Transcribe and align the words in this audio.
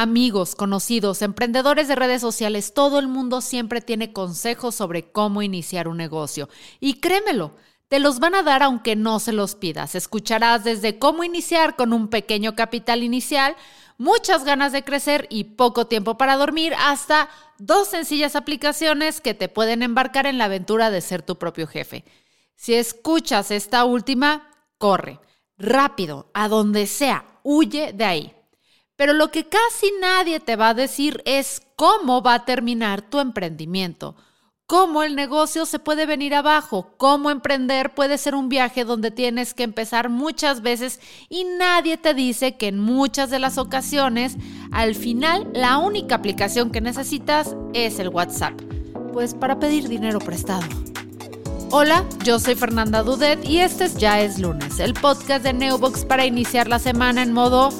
Amigos, 0.00 0.54
conocidos, 0.54 1.22
emprendedores 1.22 1.88
de 1.88 1.96
redes 1.96 2.20
sociales, 2.20 2.72
todo 2.72 3.00
el 3.00 3.08
mundo 3.08 3.40
siempre 3.40 3.80
tiene 3.80 4.12
consejos 4.12 4.76
sobre 4.76 5.10
cómo 5.10 5.42
iniciar 5.42 5.88
un 5.88 5.96
negocio. 5.96 6.48
Y 6.78 7.00
créemelo, 7.00 7.56
te 7.88 7.98
los 7.98 8.20
van 8.20 8.36
a 8.36 8.44
dar 8.44 8.62
aunque 8.62 8.94
no 8.94 9.18
se 9.18 9.32
los 9.32 9.56
pidas. 9.56 9.96
Escucharás 9.96 10.62
desde 10.62 11.00
cómo 11.00 11.24
iniciar 11.24 11.74
con 11.74 11.92
un 11.92 12.06
pequeño 12.06 12.54
capital 12.54 13.02
inicial, 13.02 13.56
muchas 13.96 14.44
ganas 14.44 14.70
de 14.70 14.84
crecer 14.84 15.26
y 15.30 15.42
poco 15.42 15.88
tiempo 15.88 16.16
para 16.16 16.36
dormir, 16.36 16.74
hasta 16.78 17.28
dos 17.58 17.88
sencillas 17.88 18.36
aplicaciones 18.36 19.20
que 19.20 19.34
te 19.34 19.48
pueden 19.48 19.82
embarcar 19.82 20.26
en 20.26 20.38
la 20.38 20.44
aventura 20.44 20.92
de 20.92 21.00
ser 21.00 21.22
tu 21.22 21.38
propio 21.38 21.66
jefe. 21.66 22.04
Si 22.54 22.72
escuchas 22.72 23.50
esta 23.50 23.84
última, 23.84 24.48
corre, 24.78 25.18
rápido, 25.56 26.30
a 26.34 26.46
donde 26.46 26.86
sea, 26.86 27.40
huye 27.42 27.92
de 27.92 28.04
ahí. 28.04 28.37
Pero 28.98 29.12
lo 29.12 29.30
que 29.30 29.44
casi 29.44 29.92
nadie 30.00 30.40
te 30.40 30.56
va 30.56 30.70
a 30.70 30.74
decir 30.74 31.22
es 31.24 31.62
cómo 31.76 32.20
va 32.20 32.34
a 32.34 32.44
terminar 32.44 33.00
tu 33.00 33.20
emprendimiento, 33.20 34.16
cómo 34.66 35.04
el 35.04 35.14
negocio 35.14 35.66
se 35.66 35.78
puede 35.78 36.04
venir 36.04 36.34
abajo, 36.34 36.94
cómo 36.96 37.30
emprender 37.30 37.94
puede 37.94 38.18
ser 38.18 38.34
un 38.34 38.48
viaje 38.48 38.84
donde 38.84 39.12
tienes 39.12 39.54
que 39.54 39.62
empezar 39.62 40.08
muchas 40.08 40.62
veces 40.62 40.98
y 41.28 41.44
nadie 41.44 41.96
te 41.96 42.12
dice 42.12 42.56
que 42.56 42.66
en 42.66 42.80
muchas 42.80 43.30
de 43.30 43.38
las 43.38 43.56
ocasiones, 43.56 44.36
al 44.72 44.96
final, 44.96 45.48
la 45.52 45.78
única 45.78 46.16
aplicación 46.16 46.72
que 46.72 46.80
necesitas 46.80 47.54
es 47.74 48.00
el 48.00 48.08
WhatsApp, 48.08 48.60
pues 49.12 49.32
para 49.32 49.60
pedir 49.60 49.88
dinero 49.88 50.18
prestado. 50.18 50.66
Hola, 51.70 52.04
yo 52.24 52.40
soy 52.40 52.56
Fernanda 52.56 53.04
Dudet 53.04 53.44
y 53.44 53.58
este 53.58 53.84
es 53.84 53.96
Ya 53.96 54.20
es 54.22 54.40
lunes, 54.40 54.80
el 54.80 54.94
podcast 54.94 55.44
de 55.44 55.52
Neobox 55.52 56.04
para 56.04 56.26
iniciar 56.26 56.66
la 56.66 56.80
semana 56.80 57.22
en 57.22 57.32
modo 57.32 57.70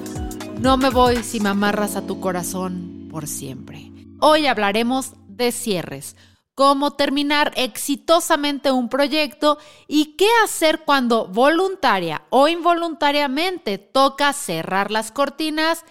no 0.60 0.76
me 0.76 0.90
voy 0.90 1.22
si 1.22 1.40
me 1.40 1.50
amarras 1.50 1.94
a 1.94 2.06
tu 2.06 2.20
corazón 2.20 3.08
por 3.10 3.26
siempre. 3.28 3.92
Hoy 4.20 4.46
hablaremos 4.46 5.12
de 5.28 5.52
cierres, 5.52 6.16
cómo 6.54 6.92
terminar 6.92 7.52
exitosamente 7.54 8.72
un 8.72 8.88
proyecto 8.88 9.58
y 9.86 10.16
qué 10.16 10.28
hacer 10.44 10.80
cuando 10.84 11.28
voluntaria 11.28 12.22
o 12.30 12.48
involuntariamente 12.48 13.78
toca 13.78 14.32
cerrar 14.32 14.90
las 14.90 15.12
cortinas 15.12 15.84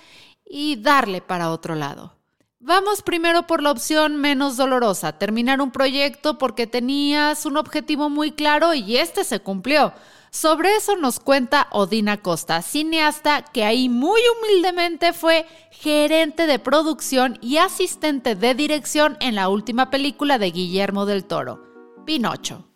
y 0.45 0.75
darle 0.81 1.21
para 1.21 1.51
otro 1.51 1.75
lado. 1.75 2.17
Vamos 2.59 3.01
primero 3.01 3.47
por 3.47 3.63
la 3.63 3.71
opción 3.71 4.17
menos 4.17 4.57
dolorosa, 4.57 5.17
terminar 5.17 5.61
un 5.61 5.71
proyecto 5.71 6.37
porque 6.37 6.67
tenías 6.67 7.45
un 7.45 7.55
objetivo 7.55 8.09
muy 8.09 8.33
claro 8.33 8.73
y 8.73 8.97
este 8.97 9.23
se 9.23 9.39
cumplió. 9.39 9.93
Sobre 10.39 10.75
eso 10.75 10.95
nos 10.95 11.19
cuenta 11.19 11.65
Odina 11.71 12.17
Costa, 12.17 12.61
cineasta 12.61 13.41
que 13.41 13.63
ahí 13.63 13.89
muy 13.89 14.21
humildemente 14.37 15.11
fue 15.11 15.47
gerente 15.71 16.45
de 16.45 16.59
producción 16.59 17.39
y 17.41 17.57
asistente 17.57 18.35
de 18.35 18.53
dirección 18.53 19.17
en 19.19 19.33
la 19.33 19.49
última 19.49 19.89
película 19.89 20.37
de 20.37 20.51
Guillermo 20.51 21.07
del 21.07 21.25
Toro, 21.25 21.63
Pinocho. 22.05 22.67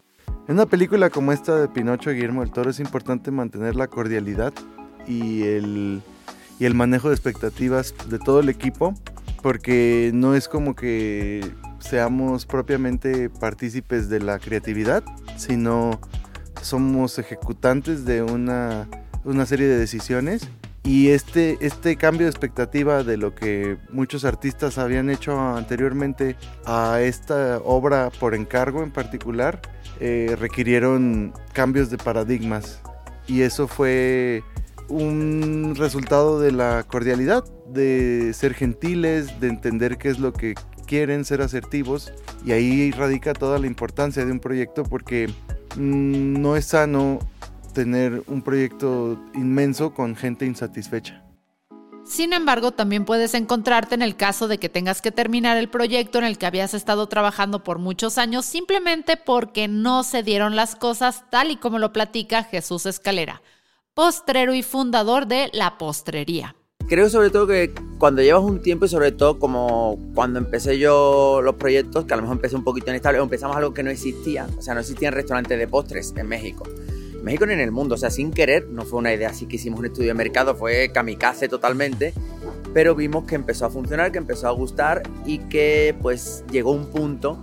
En 0.48 0.56
una 0.56 0.66
película 0.66 1.12
como 1.12 1.34
esta 1.34 1.56
de 1.56 1.68
Pinocho 1.68 2.10
Guillermo 2.10 2.42
del 2.42 2.52
Toro 2.52 2.72
es 2.72 2.80
importante 2.80 3.30
mantener 3.30 3.76
la 3.76 3.86
cordialidad 3.86 4.54
y 5.08 5.44
el, 5.44 6.02
y 6.60 6.66
el 6.66 6.74
manejo 6.74 7.10
de 7.10 7.14
expectativas 7.14 7.94
de 8.10 8.18
todo 8.18 8.40
el 8.40 8.50
equipo, 8.50 8.96
porque 9.44 10.10
no 10.16 10.34
es 10.34 10.48
como 10.48 10.76
que 10.76 11.48
seamos 11.78 12.48
propiamente 12.48 13.30
partícipes 13.30 14.10
de 14.10 14.20
la 14.20 14.40
creatividad, 14.40 15.04
sino 15.38 16.02
somos 16.62 17.20
ejecutantes 17.20 18.06
de 18.06 18.22
una, 18.22 18.88
serie 19.46 19.68
de 19.68 19.78
decisiones 19.78 20.48
y 20.84 21.10
este, 21.10 21.58
este 21.62 21.96
cambio 21.96 22.26
de 22.26 22.32
expectativa 22.32 23.04
de 23.04 23.18
lo 23.18 23.36
que 23.36 23.78
muchos 23.92 24.26
artistas 24.26 24.78
habían 24.78 25.10
hecho 25.10 25.40
anteriormente 25.40 26.36
a 26.66 27.02
esta 27.02 27.60
obra 27.60 28.10
por 28.20 28.34
encargo 28.34 28.82
en 28.82 28.92
particular, 28.92 29.62
eh, 30.00 30.36
requirieron 30.40 31.34
cambios 31.54 31.90
de 31.92 31.98
paradigmas. 31.98 32.80
Y 33.28 33.42
eso 33.42 33.68
fue 33.68 34.44
un 34.90 35.76
resultado 35.78 36.40
de 36.40 36.52
la 36.52 36.84
cordialidad, 36.84 37.46
de 37.68 38.34
ser 38.34 38.54
gentiles, 38.54 39.40
de 39.40 39.48
entender 39.48 39.98
qué 39.98 40.10
es 40.10 40.20
lo 40.20 40.34
que 40.34 40.56
quieren, 40.88 41.24
ser 41.24 41.42
asertivos. 41.42 42.12
Y 42.46 42.52
ahí 42.52 42.92
radica 42.92 43.34
toda 43.34 43.60
la 43.60 43.68
importancia 43.68 44.26
de 44.26 44.32
un 44.32 44.40
proyecto 44.40 44.84
porque 44.84 45.30
no 45.78 46.56
es 46.56 46.66
sano 46.66 47.20
tener 47.74 48.24
un 48.28 48.42
proyecto 48.42 49.20
inmenso 49.34 49.94
con 49.94 50.16
gente 50.16 50.46
insatisfecha. 50.46 51.24
Sin 52.04 52.34
embargo, 52.34 52.72
también 52.72 53.06
puedes 53.06 53.34
encontrarte 53.34 53.96
en 53.96 54.02
el 54.02 54.18
caso 54.18 54.48
de 54.48 54.58
que 54.58 54.70
tengas 54.70 55.02
que 55.02 55.12
terminar 55.12 55.58
el 55.58 55.70
proyecto 55.70 56.18
en 56.18 56.26
el 56.26 56.38
que 56.38 56.46
habías 56.46 56.74
estado 56.74 57.08
trabajando 57.08 57.64
por 57.64 57.80
muchos 57.80 58.18
años 58.18 58.46
simplemente 58.46 59.18
porque 59.18 59.68
no 59.68 60.04
se 60.04 60.24
dieron 60.24 60.56
las 60.56 60.76
cosas 60.76 61.24
tal 61.30 61.52
y 61.52 61.58
como 61.58 61.80
lo 61.80 61.94
platica 61.94 62.44
Jesús 62.44 62.86
Escalera, 62.86 63.42
postrero 63.94 64.54
y 64.54 64.64
fundador 64.64 65.28
de 65.28 65.50
La 65.54 65.78
Postrería 65.78 66.56
creo 66.92 67.10
sobre 67.10 67.30
todo 67.30 67.48
que 67.48 67.72
cuando 68.00 68.22
llevas 68.22 68.44
un 68.44 68.62
tiempo 68.62 68.84
y 68.84 68.90
sobre 68.90 69.14
todo 69.14 69.40
como 69.40 69.98
cuando 70.14 70.40
empecé 70.40 70.78
yo 70.78 71.40
los 71.42 71.56
proyectos, 71.56 72.04
que 72.04 72.14
a 72.14 72.18
lo 72.18 72.24
mejor 72.24 72.36
empecé 72.36 72.58
un 72.58 72.66
poquito 72.66 72.90
inestable, 72.90 73.18
empezamos 73.20 73.56
algo 73.56 73.74
que 73.74 73.82
no 73.82 73.90
existía, 73.90 74.46
o 74.58 74.62
sea, 74.62 74.74
no 74.74 74.82
existían 74.82 75.14
restaurantes 75.14 75.58
de 75.58 75.70
postres 75.70 76.14
en 76.18 76.28
México. 76.28 76.66
En 77.14 77.24
México 77.24 77.46
ni 77.46 77.54
en 77.54 77.62
el 77.62 77.72
mundo, 77.72 77.96
o 77.96 77.98
sea, 77.98 78.10
sin 78.10 78.34
querer, 78.34 78.68
no 78.68 78.84
fue 78.84 79.00
una 79.00 79.14
idea 79.14 79.30
así 79.30 79.46
que 79.46 79.56
hicimos 79.56 79.80
un 79.80 79.86
estudio 79.86 80.10
de 80.10 80.16
mercado, 80.16 80.54
fue 80.54 80.92
kamikaze 80.94 81.48
totalmente, 81.48 82.14
pero 82.74 82.94
vimos 82.94 83.24
que 83.24 83.36
empezó 83.36 83.68
a 83.68 83.70
funcionar, 83.70 84.12
que 84.12 84.18
empezó 84.18 84.50
a 84.50 84.52
gustar 84.52 85.02
y 85.26 85.38
que 85.38 85.96
pues 86.02 86.44
llegó 86.52 86.72
un 86.72 86.88
punto 86.88 87.40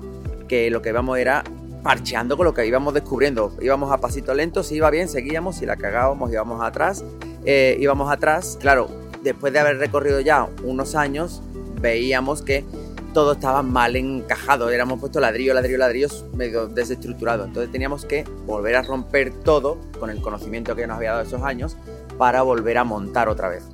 que 0.47 0.71
lo 0.71 0.83
que 0.83 0.91
íbamos 0.91 1.17
era 1.17 1.43
parcheando 1.83 2.37
con 2.37 2.45
lo 2.45 2.53
que 2.53 2.67
íbamos 2.67 2.93
descubriendo. 2.93 3.57
Íbamos 3.63 3.91
a 3.93 3.97
pasito 3.99 4.35
lento, 4.35 4.63
si 4.63 4.75
iba 4.75 4.91
bien, 4.91 5.09
seguíamos, 5.09 5.57
si 5.57 5.65
la 5.65 5.77
cagábamos, 5.77 6.31
íbamos 6.31 6.63
atrás, 6.63 7.03
eh, 7.47 7.79
íbamos 7.81 8.13
atrás. 8.13 8.59
Claro, 8.61 9.08
después 9.23 9.53
de 9.53 9.59
haber 9.59 9.79
recorrido 9.79 10.21
ya 10.21 10.49
unos 10.65 10.95
años, 10.95 11.43
veíamos 11.81 12.43
que 12.43 12.65
todo 13.13 13.33
estaba 13.33 13.63
mal 13.63 13.97
encajado. 13.97 14.71
Éramos 14.71 15.01
puesto 15.01 15.21
ladrillo, 15.21 15.55
ladrillo, 15.55 15.79
ladrillo, 15.79 16.09
medio 16.35 16.69
desestructurado. 16.69 17.45
Entonces 17.45 17.73
teníamos 17.73 18.05
que 18.05 18.25
volver 18.47 18.77
a 18.77 18.83
romper 18.83 19.33
todo 19.33 19.79
con 19.99 20.11
el 20.11 20.21
conocimiento 20.21 20.77
que 20.77 20.87
nos 20.87 20.97
había 20.97 21.13
dado 21.13 21.23
esos 21.23 21.43
años 21.43 21.77
para 22.17 22.43
volver 22.43 22.79
a 22.79 22.85
montar 22.85 23.29
otra 23.29 23.49
vez. 23.49 23.65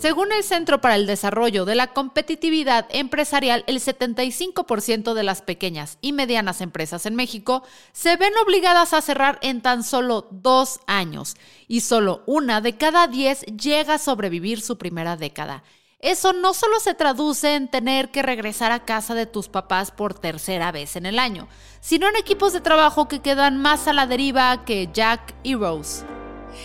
Según 0.00 0.32
el 0.32 0.42
Centro 0.44 0.80
para 0.80 0.96
el 0.96 1.06
Desarrollo 1.06 1.66
de 1.66 1.74
la 1.74 1.88
Competitividad 1.88 2.86
Empresarial, 2.88 3.64
el 3.66 3.80
75% 3.80 5.12
de 5.12 5.22
las 5.22 5.42
pequeñas 5.42 5.98
y 6.00 6.14
medianas 6.14 6.62
empresas 6.62 7.04
en 7.04 7.14
México 7.14 7.62
se 7.92 8.16
ven 8.16 8.32
obligadas 8.42 8.94
a 8.94 9.02
cerrar 9.02 9.38
en 9.42 9.60
tan 9.60 9.84
solo 9.84 10.26
dos 10.30 10.80
años 10.86 11.36
y 11.68 11.82
solo 11.82 12.22
una 12.24 12.62
de 12.62 12.78
cada 12.78 13.08
diez 13.08 13.42
llega 13.42 13.96
a 13.96 13.98
sobrevivir 13.98 14.62
su 14.62 14.78
primera 14.78 15.18
década. 15.18 15.64
Eso 15.98 16.32
no 16.32 16.54
solo 16.54 16.80
se 16.80 16.94
traduce 16.94 17.54
en 17.54 17.68
tener 17.68 18.10
que 18.10 18.22
regresar 18.22 18.72
a 18.72 18.86
casa 18.86 19.14
de 19.14 19.26
tus 19.26 19.50
papás 19.50 19.90
por 19.90 20.14
tercera 20.14 20.72
vez 20.72 20.96
en 20.96 21.04
el 21.04 21.18
año, 21.18 21.46
sino 21.80 22.08
en 22.08 22.16
equipos 22.16 22.54
de 22.54 22.62
trabajo 22.62 23.06
que 23.06 23.20
quedan 23.20 23.58
más 23.58 23.86
a 23.86 23.92
la 23.92 24.06
deriva 24.06 24.64
que 24.64 24.88
Jack 24.94 25.34
y 25.42 25.56
Rose. 25.56 26.06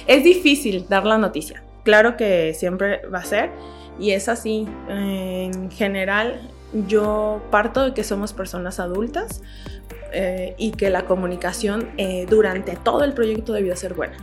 Es 0.07 0.23
difícil 0.23 0.87
dar 0.87 1.05
la 1.05 1.17
noticia 1.17 1.64
claro 1.85 2.17
que 2.17 2.53
siempre 2.53 3.07
va 3.07 3.19
a 3.19 3.23
ser 3.23 3.51
y 3.97 4.11
es 4.11 4.27
así. 4.27 4.67
En 4.89 5.71
general, 5.71 6.49
yo 6.87 7.41
parto 7.51 7.85
de 7.85 7.93
que 7.93 8.03
somos 8.03 8.33
personas 8.33 8.81
adultas 8.81 9.41
eh, 10.11 10.55
y 10.57 10.71
que 10.71 10.89
la 10.89 11.05
comunicación 11.05 11.89
eh, 11.97 12.25
durante 12.29 12.75
todo 12.75 13.05
el 13.05 13.13
proyecto 13.13 13.53
debió 13.53 13.75
ser 13.77 13.93
buena. 13.93 14.17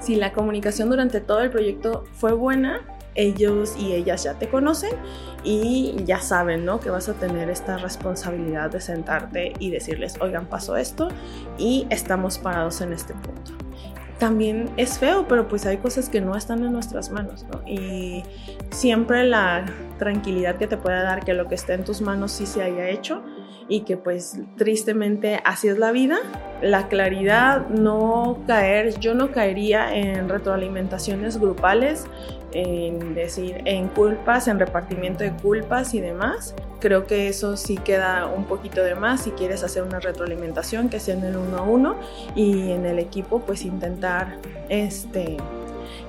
Si 0.00 0.14
la 0.14 0.32
comunicación 0.32 0.88
durante 0.88 1.20
todo 1.20 1.40
el 1.40 1.50
proyecto 1.50 2.04
fue 2.14 2.32
buena, 2.32 2.80
ellos 3.14 3.74
y 3.78 3.92
ellas 3.92 4.22
ya 4.24 4.34
te 4.34 4.48
conocen 4.48 4.92
y 5.42 5.96
ya 6.04 6.20
saben, 6.20 6.64
¿no? 6.64 6.80
Que 6.80 6.90
vas 6.90 7.08
a 7.08 7.14
tener 7.14 7.48
esta 7.48 7.78
responsabilidad 7.78 8.70
de 8.70 8.80
sentarte 8.80 9.54
y 9.58 9.70
decirles, 9.70 10.14
oigan, 10.20 10.46
pasó 10.46 10.76
esto 10.76 11.08
y 11.58 11.86
estamos 11.90 12.38
parados 12.38 12.80
en 12.82 12.92
este 12.92 13.14
punto 13.14 13.65
también 14.18 14.70
es 14.76 14.98
feo, 14.98 15.26
pero 15.28 15.46
pues 15.48 15.66
hay 15.66 15.76
cosas 15.78 16.08
que 16.08 16.20
no 16.20 16.36
están 16.36 16.64
en 16.64 16.72
nuestras 16.72 17.10
manos, 17.10 17.44
¿no? 17.52 17.62
Y 17.66 18.22
siempre 18.70 19.24
la 19.24 19.66
tranquilidad 19.98 20.56
que 20.56 20.66
te 20.66 20.76
puede 20.76 21.02
dar 21.02 21.24
que 21.24 21.34
lo 21.34 21.46
que 21.48 21.54
esté 21.54 21.74
en 21.74 21.84
tus 21.84 22.00
manos 22.00 22.32
sí 22.32 22.46
se 22.46 22.62
haya 22.62 22.88
hecho 22.88 23.22
y 23.68 23.80
que 23.80 23.96
pues 23.96 24.38
tristemente 24.56 25.40
así 25.44 25.68
es 25.68 25.78
la 25.78 25.92
vida. 25.92 26.18
La 26.62 26.88
claridad, 26.88 27.68
no 27.68 28.38
caer, 28.46 28.98
yo 28.98 29.14
no 29.14 29.32
caería 29.32 29.94
en 29.94 30.28
retroalimentaciones 30.28 31.38
grupales, 31.38 32.04
en 32.52 33.14
decir, 33.14 33.62
en 33.64 33.88
culpas, 33.88 34.48
en 34.48 34.58
repartimiento 34.58 35.24
de 35.24 35.32
culpas 35.32 35.94
y 35.94 36.00
demás. 36.00 36.54
Creo 36.80 37.06
que 37.06 37.28
eso 37.28 37.56
sí 37.56 37.76
queda 37.76 38.26
un 38.26 38.44
poquito 38.44 38.82
de 38.82 38.94
más 38.94 39.22
si 39.22 39.30
quieres 39.32 39.62
hacer 39.64 39.82
una 39.82 39.98
retroalimentación 39.98 40.88
que 40.88 41.00
sea 41.00 41.14
en 41.14 41.24
el 41.24 41.36
uno 41.36 41.58
a 41.58 41.62
uno 41.62 41.96
y 42.34 42.70
en 42.70 42.86
el 42.86 42.98
equipo 42.98 43.40
pues 43.40 43.64
intentar 43.64 44.38
este 44.68 45.36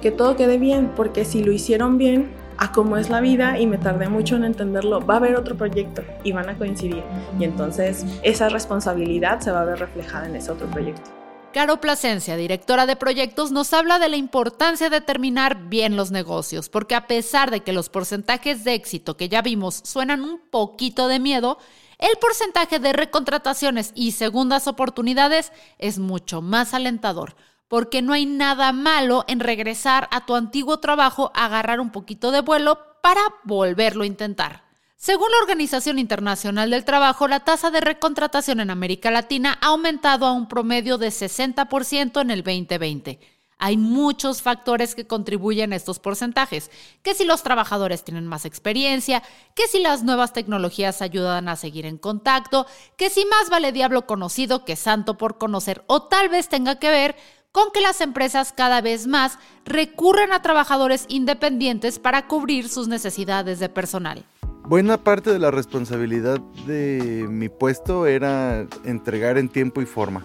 que 0.01 0.11
todo 0.11 0.35
quede 0.35 0.57
bien, 0.57 0.91
porque 0.95 1.25
si 1.25 1.43
lo 1.43 1.51
hicieron 1.51 1.97
bien, 1.97 2.29
a 2.57 2.71
cómo 2.71 2.97
es 2.97 3.09
la 3.09 3.21
vida 3.21 3.59
y 3.59 3.67
me 3.67 3.77
tardé 3.77 4.09
mucho 4.09 4.35
en 4.35 4.43
entenderlo. 4.43 5.05
Va 5.05 5.15
a 5.15 5.17
haber 5.17 5.35
otro 5.35 5.55
proyecto 5.55 6.03
y 6.23 6.31
van 6.31 6.49
a 6.49 6.57
coincidir. 6.57 7.03
Y 7.39 7.43
entonces 7.43 8.05
esa 8.23 8.49
responsabilidad 8.49 9.39
se 9.39 9.51
va 9.51 9.61
a 9.61 9.65
ver 9.65 9.79
reflejada 9.79 10.27
en 10.27 10.35
ese 10.35 10.51
otro 10.51 10.67
proyecto. 10.67 11.11
Caro 11.53 11.81
Plasencia, 11.81 12.35
directora 12.35 12.85
de 12.85 12.95
proyectos, 12.95 13.51
nos 13.51 13.73
habla 13.73 13.99
de 13.99 14.09
la 14.09 14.17
importancia 14.17 14.89
de 14.89 15.01
terminar 15.01 15.69
bien 15.69 15.95
los 15.95 16.11
negocios, 16.11 16.69
porque 16.69 16.93
a 16.93 17.07
pesar 17.07 17.49
de 17.49 17.61
que 17.61 17.73
los 17.73 17.89
porcentajes 17.89 18.63
de 18.63 18.75
éxito 18.75 19.17
que 19.17 19.29
ya 19.29 19.41
vimos 19.41 19.81
suenan 19.83 20.21
un 20.21 20.39
poquito 20.51 21.07
de 21.07 21.19
miedo, 21.19 21.57
el 21.97 22.15
porcentaje 22.21 22.77
de 22.77 22.93
recontrataciones 22.93 23.91
y 23.95 24.11
segundas 24.11 24.67
oportunidades 24.67 25.51
es 25.79 25.97
mucho 25.97 26.43
más 26.43 26.75
alentador, 26.75 27.35
porque 27.67 28.01
no 28.01 28.13
hay 28.13 28.25
nada 28.25 28.71
malo 28.71 29.25
en 29.27 29.39
regresar 29.39 30.07
a 30.11 30.25
tu 30.25 30.35
antiguo 30.35 30.79
trabajo, 30.79 31.31
agarrar 31.35 31.79
un 31.79 31.91
poquito 31.91 32.31
de 32.31 32.41
vuelo 32.41 32.79
para 33.01 33.21
volverlo 33.43 34.03
a 34.03 34.07
intentar. 34.07 34.67
Según 34.95 35.29
la 35.29 35.37
Organización 35.43 35.99
Internacional 35.99 36.71
del 36.71 36.83
Trabajo, 36.83 37.27
la 37.27 37.41
tasa 37.41 37.69
de 37.69 37.81
recontratación 37.81 38.59
en 38.59 38.71
América 38.71 39.11
Latina 39.11 39.57
ha 39.61 39.67
aumentado 39.67 40.25
a 40.25 40.33
un 40.33 40.47
promedio 40.47 40.97
de 40.97 41.09
60% 41.09 42.19
en 42.21 42.31
el 42.31 42.43
2020. 42.43 43.19
Hay 43.59 43.75
muchos 43.77 44.43
factores 44.43 44.93
que 44.93 45.07
contribuyen 45.07 45.73
a 45.73 45.75
estos 45.75 45.97
porcentajes, 45.97 46.69
que 47.01 47.15
si 47.15 47.25
los 47.25 47.41
trabajadores 47.41 48.03
tienen 48.03 48.27
más 48.27 48.45
experiencia, 48.45 49.23
que 49.55 49.67
si 49.67 49.79
las 49.79 50.03
nuevas 50.03 50.31
tecnologías 50.31 51.01
ayudan 51.01 51.49
a 51.49 51.55
seguir 51.55 51.87
en 51.87 51.97
contacto, 51.97 52.67
que 52.97 53.09
si 53.09 53.25
más 53.25 53.49
vale 53.49 53.71
diablo 53.71 54.05
conocido 54.05 54.63
que 54.63 54.75
santo 54.75 55.17
por 55.17 55.39
conocer, 55.39 55.83
o 55.87 56.03
tal 56.03 56.29
vez 56.29 56.49
tenga 56.49 56.77
que 56.77 56.91
ver 56.91 57.15
con 57.57 57.71
que 57.71 57.81
las 57.81 58.01
empresas 58.01 58.53
cada 58.55 58.81
vez 58.81 59.07
más 59.07 59.39
recurren 59.65 60.31
a 60.31 60.43
trabajadores 60.43 61.05
independientes 61.07 61.97
para 61.97 62.27
cubrir 62.27 62.69
sus 62.69 62.87
necesidades 62.87 63.57
de 63.57 63.67
personal. 63.67 64.23
Buena 64.65 65.03
parte 65.03 65.33
de 65.33 65.39
la 65.39 65.49
responsabilidad 65.49 66.39
de 66.67 67.25
mi 67.27 67.49
puesto 67.49 68.05
era 68.05 68.67
entregar 68.85 69.39
en 69.39 69.49
tiempo 69.49 69.81
y 69.81 69.87
forma. 69.87 70.23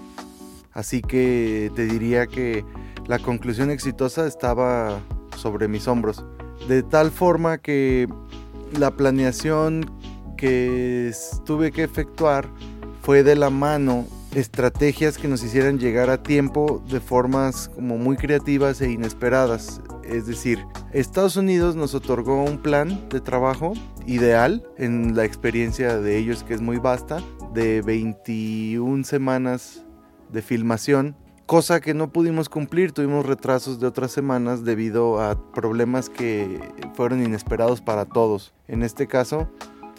Así 0.75 1.01
que 1.01 1.73
te 1.75 1.87
diría 1.87 2.27
que 2.27 2.67
la 3.07 3.19
conclusión 3.19 3.71
exitosa 3.71 4.27
estaba 4.27 5.01
sobre 5.39 5.69
mis 5.69 5.89
hombros. 5.89 6.23
De 6.69 6.83
tal 6.83 7.11
forma 7.11 7.57
que 7.57 8.09
la 8.79 8.91
planeación 8.91 9.91
que 10.37 11.11
tuve 11.47 11.73
que 11.73 11.85
efectuar 11.85 12.51
fue 13.01 13.23
de 13.23 13.37
la 13.37 13.49
mano 13.49 14.05
estrategias 14.35 15.19
que 15.19 15.29
nos 15.29 15.43
hicieran 15.43 15.79
llegar 15.79 16.11
a 16.11 16.23
tiempo 16.23 16.83
de 16.89 17.01
formas 17.01 17.69
como 17.75 17.99
muy 17.99 18.17
creativas 18.17 18.81
e 18.81 18.91
inesperadas. 18.91 19.81
Es 20.05 20.27
decir, 20.27 20.65
Estados 20.93 21.37
Unidos 21.37 21.77
nos 21.77 21.95
otorgó 21.95 22.43
un 22.43 22.59
plan 22.59 23.09
de 23.09 23.21
trabajo 23.21 23.75
ideal 24.07 24.65
en 24.79 25.15
la 25.17 25.25
experiencia 25.25 25.99
de 25.99 26.19
ellos 26.19 26.45
que 26.45 26.55
es 26.55 26.61
muy 26.61 26.79
vasta, 26.79 27.23
de 27.53 27.83
21 27.83 29.05
semanas 29.05 29.85
de 30.31 30.43
filmación, 30.43 31.17
cosa 31.47 31.81
que 31.81 31.93
no 31.93 32.11
pudimos 32.11 32.49
cumplir, 32.49 32.93
tuvimos 32.93 33.27
retrasos 33.27 33.79
de 33.79 33.87
otras 33.87 34.11
semanas 34.11 34.65
debido 34.65 35.21
a 35.21 35.53
problemas 35.53 36.09
que 36.09 36.61
fueron 36.95 37.23
inesperados 37.23 37.83
para 37.83 38.07
todos. 38.07 38.55
En 38.69 38.83
este 38.83 39.07
caso, 39.07 39.49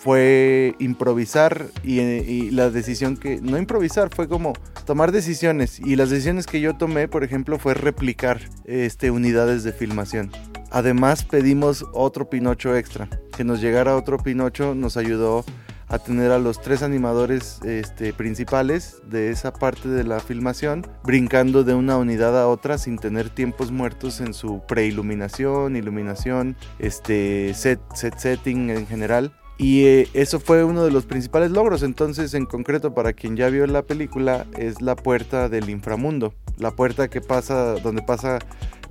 fue 0.04 0.76
improvisar 0.80 1.68
y, 1.82 2.52
la 2.52 2.70
decisión 2.70 3.16
que, 3.16 3.40
no 3.40 3.58
improvisar, 3.58 4.14
fue 4.14 4.28
como 4.28 4.52
tomar 4.86 5.14
decisiones. 5.14 5.80
Y 5.80 5.96
las 5.96 6.10
decisiones 6.10 6.46
que 6.46 6.60
yo 6.60 6.76
tomé, 6.76 7.08
por 7.08 7.24
ejemplo, 7.24 7.58
fue 7.58 7.74
replicar 7.74 8.42
este, 8.66 9.12
unidades 9.12 9.64
de 9.64 9.72
filmación. 9.72 10.30
Además 10.72 11.24
pedimos 11.24 11.86
otro 11.94 12.30
Pinocho 12.30 12.76
extra, 12.76 13.08
que 13.38 13.46
nos 13.46 13.62
llegara 13.62 13.96
otro 13.96 14.18
Pinocho 14.18 14.76
nos 14.76 14.98
ayudó 14.98 15.46
a 15.88 16.00
tener 16.00 16.32
a 16.32 16.40
los 16.40 16.62
tres 16.62 16.84
animadores 16.84 17.62
este, 17.64 18.12
principales 18.12 18.98
de 19.10 19.30
esa 19.30 19.54
parte 19.54 19.88
de 19.88 20.04
la 20.04 20.20
filmación 20.20 20.86
brincando 21.06 21.64
de 21.64 21.76
una 21.76 21.98
unidad 21.98 22.42
a 22.42 22.48
otra 22.48 22.78
sin 22.78 22.98
tener 22.98 23.30
tiempos 23.30 23.72
muertos 23.72 24.20
en 24.20 24.34
su 24.34 24.64
preiluminación, 24.68 25.76
iluminación, 25.76 26.58
este, 26.80 27.54
set, 27.54 27.80
set 27.94 28.18
setting 28.18 28.70
en 28.70 28.88
general 28.88 29.32
y 29.58 29.86
eh, 29.86 30.08
eso 30.14 30.40
fue 30.40 30.64
uno 30.64 30.84
de 30.84 30.92
los 30.92 31.06
principales 31.06 31.52
logros. 31.52 31.84
Entonces, 31.84 32.34
en 32.34 32.46
concreto, 32.46 32.94
para 32.94 33.14
quien 33.14 33.36
ya 33.36 33.50
vio 33.50 33.66
la 33.68 33.84
película, 33.84 34.46
es 34.58 34.82
la 34.82 34.96
puerta 34.96 35.50
del 35.50 35.70
inframundo. 35.70 36.34
La 36.58 36.72
puerta 36.72 37.08
que 37.08 37.22
pasa, 37.22 37.76
donde 37.76 38.02
pasa 38.02 38.40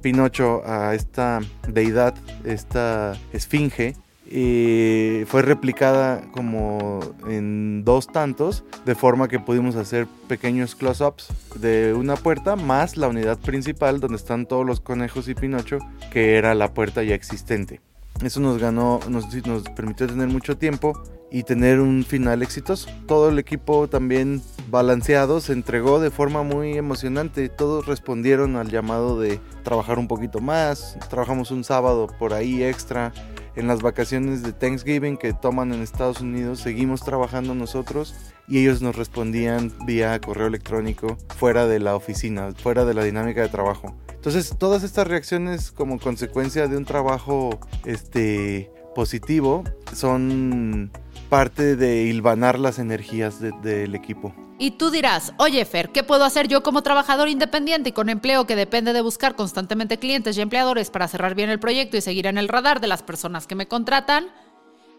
Pinocho 0.00 0.62
a 0.66 0.94
esta 0.94 1.40
deidad, 1.68 2.14
esta 2.44 3.16
esfinge. 3.32 3.94
Fue 5.26 5.42
replicada 5.42 6.22
como 6.32 7.00
en 7.28 7.84
dos 7.84 8.06
tantos, 8.06 8.64
de 8.86 8.94
forma 8.94 9.28
que 9.28 9.38
pudimos 9.38 9.76
hacer 9.76 10.06
pequeños 10.26 10.74
close-ups 10.74 11.28
de 11.56 11.92
una 11.94 12.16
puerta 12.16 12.56
más 12.56 12.96
la 12.96 13.08
unidad 13.08 13.38
principal 13.38 14.00
donde 14.00 14.16
están 14.16 14.46
todos 14.46 14.64
los 14.64 14.80
conejos 14.80 15.28
y 15.28 15.34
Pinocho, 15.34 15.78
que 16.10 16.36
era 16.36 16.54
la 16.54 16.72
puerta 16.72 17.02
ya 17.02 17.14
existente. 17.14 17.80
Eso 18.22 18.40
nos 18.40 18.58
ganó, 18.58 19.00
nos, 19.08 19.34
nos 19.46 19.62
permitió 19.70 20.06
tener 20.06 20.28
mucho 20.28 20.56
tiempo 20.56 21.02
y 21.30 21.44
tener 21.44 21.80
un 21.80 22.04
final 22.04 22.42
exitoso. 22.42 22.88
Todo 23.06 23.30
el 23.30 23.38
equipo 23.38 23.88
también 23.88 24.42
balanceado 24.68 25.40
se 25.40 25.54
entregó 25.54 25.98
de 25.98 26.10
forma 26.10 26.42
muy 26.42 26.76
emocionante. 26.76 27.48
Todos 27.48 27.86
respondieron 27.86 28.56
al 28.56 28.68
llamado 28.68 29.18
de 29.18 29.40
trabajar 29.64 29.98
un 29.98 30.08
poquito 30.08 30.40
más. 30.40 30.98
Trabajamos 31.08 31.50
un 31.50 31.64
sábado 31.64 32.06
por 32.18 32.34
ahí 32.34 32.62
extra. 32.62 33.12
En 33.54 33.66
las 33.66 33.82
vacaciones 33.82 34.42
de 34.42 34.52
Thanksgiving 34.52 35.18
que 35.18 35.34
toman 35.34 35.72
en 35.72 35.82
Estados 35.82 36.22
Unidos, 36.22 36.60
seguimos 36.60 37.02
trabajando 37.02 37.54
nosotros 37.54 38.14
y 38.48 38.60
ellos 38.60 38.80
nos 38.80 38.96
respondían 38.96 39.72
vía 39.84 40.18
correo 40.20 40.46
electrónico 40.46 41.18
fuera 41.36 41.66
de 41.66 41.78
la 41.78 41.94
oficina, 41.94 42.52
fuera 42.52 42.86
de 42.86 42.94
la 42.94 43.04
dinámica 43.04 43.42
de 43.42 43.48
trabajo. 43.50 43.94
Entonces, 44.08 44.54
todas 44.58 44.84
estas 44.84 45.06
reacciones 45.06 45.70
como 45.70 45.98
consecuencia 45.98 46.66
de 46.66 46.76
un 46.76 46.84
trabajo 46.84 47.60
este, 47.84 48.70
positivo 48.94 49.64
son 49.92 50.90
parte 51.28 51.76
de 51.76 52.04
hilvanar 52.04 52.58
las 52.58 52.78
energías 52.78 53.40
del 53.40 53.94
equipo. 53.94 54.34
Y 54.62 54.70
tú 54.70 54.92
dirás, 54.92 55.32
oye 55.38 55.64
Fer, 55.64 55.90
¿qué 55.90 56.04
puedo 56.04 56.22
hacer 56.22 56.46
yo 56.46 56.62
como 56.62 56.84
trabajador 56.84 57.28
independiente 57.28 57.88
y 57.88 57.92
con 57.92 58.08
empleo 58.08 58.46
que 58.46 58.54
depende 58.54 58.92
de 58.92 59.00
buscar 59.00 59.34
constantemente 59.34 59.98
clientes 59.98 60.38
y 60.38 60.40
empleadores 60.40 60.88
para 60.88 61.08
cerrar 61.08 61.34
bien 61.34 61.50
el 61.50 61.58
proyecto 61.58 61.96
y 61.96 62.00
seguir 62.00 62.28
en 62.28 62.38
el 62.38 62.46
radar 62.46 62.80
de 62.80 62.86
las 62.86 63.02
personas 63.02 63.48
que 63.48 63.56
me 63.56 63.66
contratan? 63.66 64.28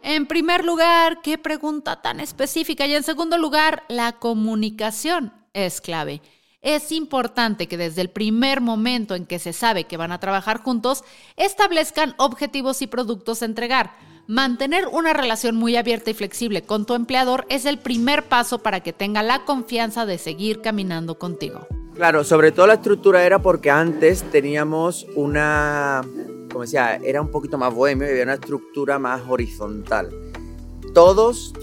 En 0.02 0.26
primer 0.26 0.66
lugar, 0.66 1.22
qué 1.22 1.38
pregunta 1.38 2.02
tan 2.02 2.20
específica. 2.20 2.86
Y 2.86 2.94
en 2.94 3.04
segundo 3.04 3.38
lugar, 3.38 3.84
la 3.88 4.12
comunicación 4.12 5.32
es 5.54 5.80
clave. 5.80 6.22
Es 6.62 6.92
importante 6.92 7.70
que 7.70 7.78
desde 7.78 8.02
el 8.02 8.10
primer 8.10 8.60
momento 8.60 9.16
en 9.16 9.26
que 9.26 9.40
se 9.40 9.54
sabe 9.54 9.86
que 9.86 9.96
van 9.96 10.12
a 10.12 10.20
trabajar 10.20 10.62
juntos, 10.62 11.06
establezcan 11.38 12.16
objetivos 12.18 12.82
y 12.82 12.88
productos 12.88 13.42
a 13.42 13.46
entregar. 13.46 13.96
Mantener 14.28 14.88
una 14.88 15.12
relación 15.12 15.58
muy 15.58 15.76
abierta 15.76 16.10
y 16.10 16.14
flexible 16.14 16.62
con 16.62 16.86
tu 16.86 16.94
empleador 16.94 17.46
es 17.50 17.66
el 17.66 17.78
primer 17.78 18.24
paso 18.24 18.60
para 18.60 18.80
que 18.80 18.94
tenga 18.94 19.22
la 19.22 19.44
confianza 19.44 20.06
de 20.06 20.18
seguir 20.18 20.62
caminando 20.62 21.20
contigo. 21.20 21.68
Claro, 21.94 22.24
sobre 22.24 22.54
todo 22.54 22.68
la 22.68 22.76
estructura 22.76 23.26
era 23.26 23.40
porque 23.40 23.70
antes 23.70 24.24
teníamos 24.32 25.06
una, 25.16 26.02
como 26.50 26.62
decía, 26.62 26.96
era 27.04 27.22
un 27.22 27.32
poquito 27.32 27.58
más 27.58 27.74
bohemio 27.74 28.08
y 28.08 28.12
había 28.12 28.24
una 28.24 28.36
estructura 28.36 28.98
más 28.98 29.24
horizontal. 29.28 30.10
Todos 30.94 31.54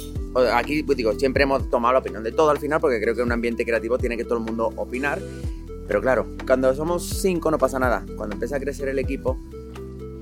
aquí 0.53 0.83
pues 0.83 0.99
digo, 0.99 1.15
siempre 1.15 1.45
hemos 1.45 1.71
tomado 1.71 1.95
la 1.95 2.01
opinión 2.01 2.23
de 2.23 2.33
todo 2.33 2.51
al 2.51 2.59
final 2.59 2.79
porque 2.79 3.01
creo 3.01 3.15
que 3.15 3.23
en 3.23 3.27
un 3.29 3.33
ambiente 3.33 3.65
creativo 3.65 3.97
tiene 3.97 4.19
que 4.19 4.25
todo 4.25 4.37
el 4.37 4.45
mundo 4.45 4.71
opinar. 4.77 5.19
Pero 5.87 6.03
claro, 6.03 6.27
cuando 6.47 6.73
somos 6.75 7.09
cinco 7.21 7.51
no 7.51 7.57
pasa 7.57 7.79
nada. 7.79 8.05
Cuando 8.17 8.35
empieza 8.35 8.57
a 8.57 8.61
crecer 8.61 8.89
el 8.91 8.99
equipo, 8.99 9.41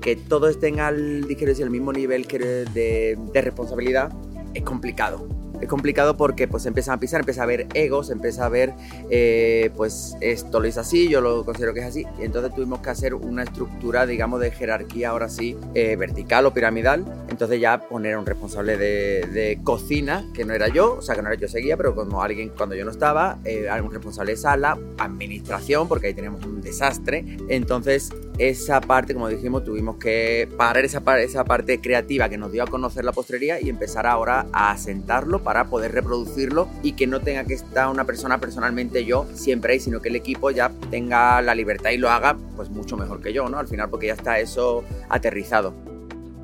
que 0.01 0.15
todos 0.15 0.51
estén 0.51 0.79
al, 0.79 1.25
al 1.25 1.69
mismo 1.69 1.93
nivel 1.93 2.25
de, 2.27 3.17
de 3.33 3.41
responsabilidad, 3.41 4.11
es 4.53 4.63
complicado. 4.63 5.39
Es 5.61 5.67
complicado 5.67 6.15
porque 6.15 6.47
pues 6.47 6.65
empiezan 6.65 6.95
a 6.95 6.99
pisar, 6.99 7.19
empieza 7.19 7.41
a 7.41 7.43
haber 7.43 7.67
egos, 7.73 8.09
empieza 8.09 8.43
a 8.43 8.45
haber 8.45 8.73
eh, 9.09 9.71
pues 9.75 10.15
esto 10.21 10.59
lo 10.61 10.67
es 10.67 10.77
así, 10.77 11.09
yo 11.09 11.19
lo 11.19 11.43
considero 11.43 11.73
que 11.73 11.81
es 11.81 11.85
así, 11.85 12.05
entonces 12.19 12.55
tuvimos 12.55 12.79
que 12.79 12.89
hacer 12.89 13.13
una 13.13 13.43
estructura 13.43 14.05
digamos 14.05 14.39
de 14.39 14.51
jerarquía 14.51 15.09
ahora 15.09 15.27
sí 15.27 15.57
eh, 15.75 15.97
vertical 15.97 16.45
o 16.45 16.53
piramidal, 16.53 17.03
entonces 17.29 17.59
ya 17.59 17.81
poner 17.89 18.13
a 18.13 18.19
un 18.19 18.25
responsable 18.25 18.77
de, 18.77 19.59
cocina, 19.63 20.25
que 20.33 20.45
no 20.45 20.53
era 20.53 20.69
yo, 20.69 20.95
o 20.95 21.01
sea 21.01 21.15
que 21.15 21.21
no 21.21 21.29
era 21.29 21.39
yo 21.39 21.47
seguía, 21.47 21.75
pero 21.75 21.93
como 21.93 22.21
alguien 22.23 22.51
cuando 22.55 22.75
yo 22.75 22.85
no 22.85 22.91
estaba, 22.91 23.39
eh, 23.43 23.67
un 23.83 23.91
responsable 23.91 24.31
de 24.31 24.37
sala, 24.37 24.77
administración, 24.97 25.87
porque 25.87 26.07
ahí 26.07 26.13
teníamos 26.13 26.45
un 26.45 26.61
desastre, 26.61 27.25
entonces 27.49 28.11
esa 28.39 28.79
parte 28.79 29.13
como 29.13 29.27
dijimos 29.27 29.65
tuvimos 29.65 29.97
que 29.97 30.49
parar 30.57 30.85
esa, 30.85 31.03
esa 31.19 31.43
parte 31.43 31.79
creativa 31.81 32.29
que 32.29 32.37
nos 32.37 32.51
dio 32.51 32.63
a 32.63 32.67
conocer 32.67 33.03
la 33.03 33.11
postrería 33.11 33.61
y 33.61 33.69
empezar 33.69 34.07
ahora 34.07 34.47
a 34.53 34.71
asentarlo 34.71 35.43
para 35.43 35.65
poder 35.65 35.91
reproducirlo 35.91 36.69
y 36.81 36.93
que 36.93 37.05
no 37.05 37.19
tenga 37.19 37.43
que 37.43 37.53
estar 37.53 37.89
una 37.89 38.05
persona 38.05 38.39
personalmente 38.39 39.03
yo 39.05 39.27
siempre 39.33 39.73
ahí, 39.73 39.79
sino 39.79 40.01
que 40.01 40.09
el 40.09 40.15
equipo 40.15 40.51
ya 40.51 40.71
tenga 40.89 41.41
la 41.41 41.53
libertad 41.53 41.91
y 41.91 41.97
lo 41.97 42.09
haga 42.09 42.37
pues 42.55 42.69
mucho 42.69 42.95
mejor 42.95 43.21
que 43.21 43.33
yo, 43.33 43.49
¿no? 43.49 43.59
Al 43.59 43.67
final 43.67 43.89
porque 43.89 44.07
ya 44.07 44.13
está 44.13 44.39
eso 44.39 44.83
aterrizado. 45.09 45.73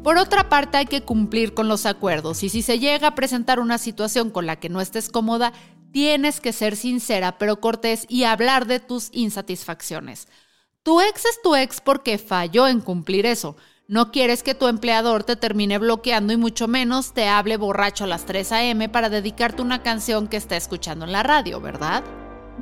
Por 0.03 0.17
otra 0.17 0.49
parte, 0.49 0.77
hay 0.77 0.85
que 0.85 1.01
cumplir 1.01 1.53
con 1.53 1.67
los 1.67 1.85
acuerdos 1.85 2.43
y 2.43 2.49
si 2.49 2.61
se 2.61 2.77
llega 2.77 3.07
a 3.07 3.15
presentar 3.15 3.59
una 3.59 3.77
situación 3.77 4.29
con 4.29 4.45
la 4.45 4.57
que 4.57 4.69
no 4.69 4.81
estés 4.81 5.09
cómoda, 5.09 5.53
tienes 5.91 6.41
que 6.41 6.51
ser 6.51 6.75
sincera 6.75 7.37
pero 7.37 7.59
cortés 7.61 8.05
y 8.09 8.25
hablar 8.25 8.67
de 8.67 8.79
tus 8.79 9.09
insatisfacciones. 9.13 10.27
Tu 10.85 11.01
ex 11.01 11.25
es 11.25 11.41
tu 11.41 11.55
ex 11.55 11.81
porque 11.81 12.19
falló 12.19 12.67
en 12.67 12.79
cumplir 12.79 13.25
eso. 13.25 13.55
No 13.87 14.11
quieres 14.11 14.43
que 14.43 14.53
tu 14.53 14.67
empleador 14.67 15.23
te 15.23 15.35
termine 15.35 15.79
bloqueando 15.79 16.31
y 16.31 16.37
mucho 16.37 16.67
menos 16.67 17.11
te 17.11 17.27
hable 17.27 17.57
borracho 17.57 18.03
a 18.03 18.07
las 18.07 18.27
3 18.27 18.51
a.m. 18.51 18.87
para 18.89 19.09
dedicarte 19.09 19.63
una 19.63 19.81
canción 19.81 20.27
que 20.27 20.37
está 20.37 20.55
escuchando 20.55 21.05
en 21.05 21.11
la 21.11 21.23
radio, 21.23 21.59
¿verdad? 21.59 22.03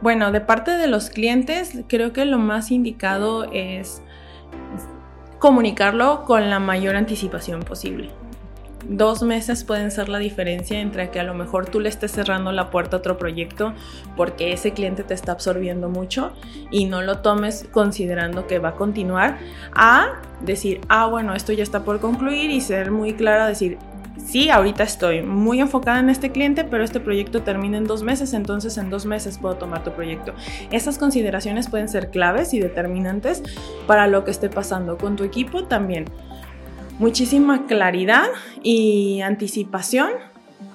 Bueno, 0.01 0.31
de 0.31 0.39
parte 0.39 0.71
de 0.71 0.87
los 0.87 1.09
clientes, 1.09 1.73
creo 1.89 2.13
que 2.13 2.23
lo 2.23 2.37
más 2.37 2.71
indicado 2.71 3.43
es 3.51 4.01
comunicarlo 5.37 6.23
con 6.23 6.49
la 6.49 6.59
mayor 6.59 6.95
anticipación 6.95 7.63
posible 7.63 8.09
dos 8.87 9.23
meses 9.23 9.63
pueden 9.63 9.91
ser 9.91 10.09
la 10.09 10.17
diferencia 10.17 10.79
entre 10.79 11.09
que 11.09 11.19
a 11.19 11.23
lo 11.23 11.33
mejor 11.33 11.67
tú 11.67 11.79
le 11.79 11.89
estés 11.89 12.11
cerrando 12.11 12.51
la 12.51 12.69
puerta 12.69 12.97
a 12.97 12.99
otro 12.99 13.17
proyecto 13.17 13.73
porque 14.15 14.53
ese 14.53 14.71
cliente 14.71 15.03
te 15.03 15.13
está 15.13 15.31
absorbiendo 15.31 15.89
mucho 15.89 16.33
y 16.71 16.85
no 16.85 17.01
lo 17.01 17.19
tomes 17.19 17.67
considerando 17.71 18.47
que 18.47 18.59
va 18.59 18.69
a 18.69 18.75
continuar 18.75 19.37
a 19.73 20.21
decir, 20.41 20.81
ah, 20.89 21.07
bueno, 21.07 21.33
esto 21.33 21.53
ya 21.53 21.63
está 21.63 21.83
por 21.83 21.99
concluir 21.99 22.51
y 22.51 22.61
ser 22.61 22.91
muy 22.91 23.13
clara, 23.13 23.47
decir, 23.47 23.77
sí, 24.23 24.49
ahorita 24.49 24.83
estoy 24.83 25.21
muy 25.21 25.59
enfocada 25.59 25.99
en 25.99 26.09
este 26.09 26.31
cliente, 26.31 26.63
pero 26.63 26.83
este 26.83 26.99
proyecto 26.99 27.41
termina 27.41 27.77
en 27.77 27.85
dos 27.85 28.03
meses, 28.03 28.33
entonces 28.33 28.77
en 28.77 28.89
dos 28.89 29.05
meses 29.05 29.37
puedo 29.37 29.55
tomar 29.55 29.83
tu 29.83 29.91
proyecto. 29.91 30.33
Esas 30.71 30.97
consideraciones 30.97 31.69
pueden 31.69 31.89
ser 31.89 32.09
claves 32.09 32.53
y 32.53 32.59
determinantes 32.59 33.43
para 33.87 34.07
lo 34.07 34.23
que 34.23 34.31
esté 34.31 34.49
pasando 34.49 34.97
con 34.97 35.15
tu 35.15 35.23
equipo 35.23 35.63
también 35.65 36.05
muchísima 36.99 37.65
claridad 37.65 38.27
y 38.61 39.21
anticipación 39.21 40.11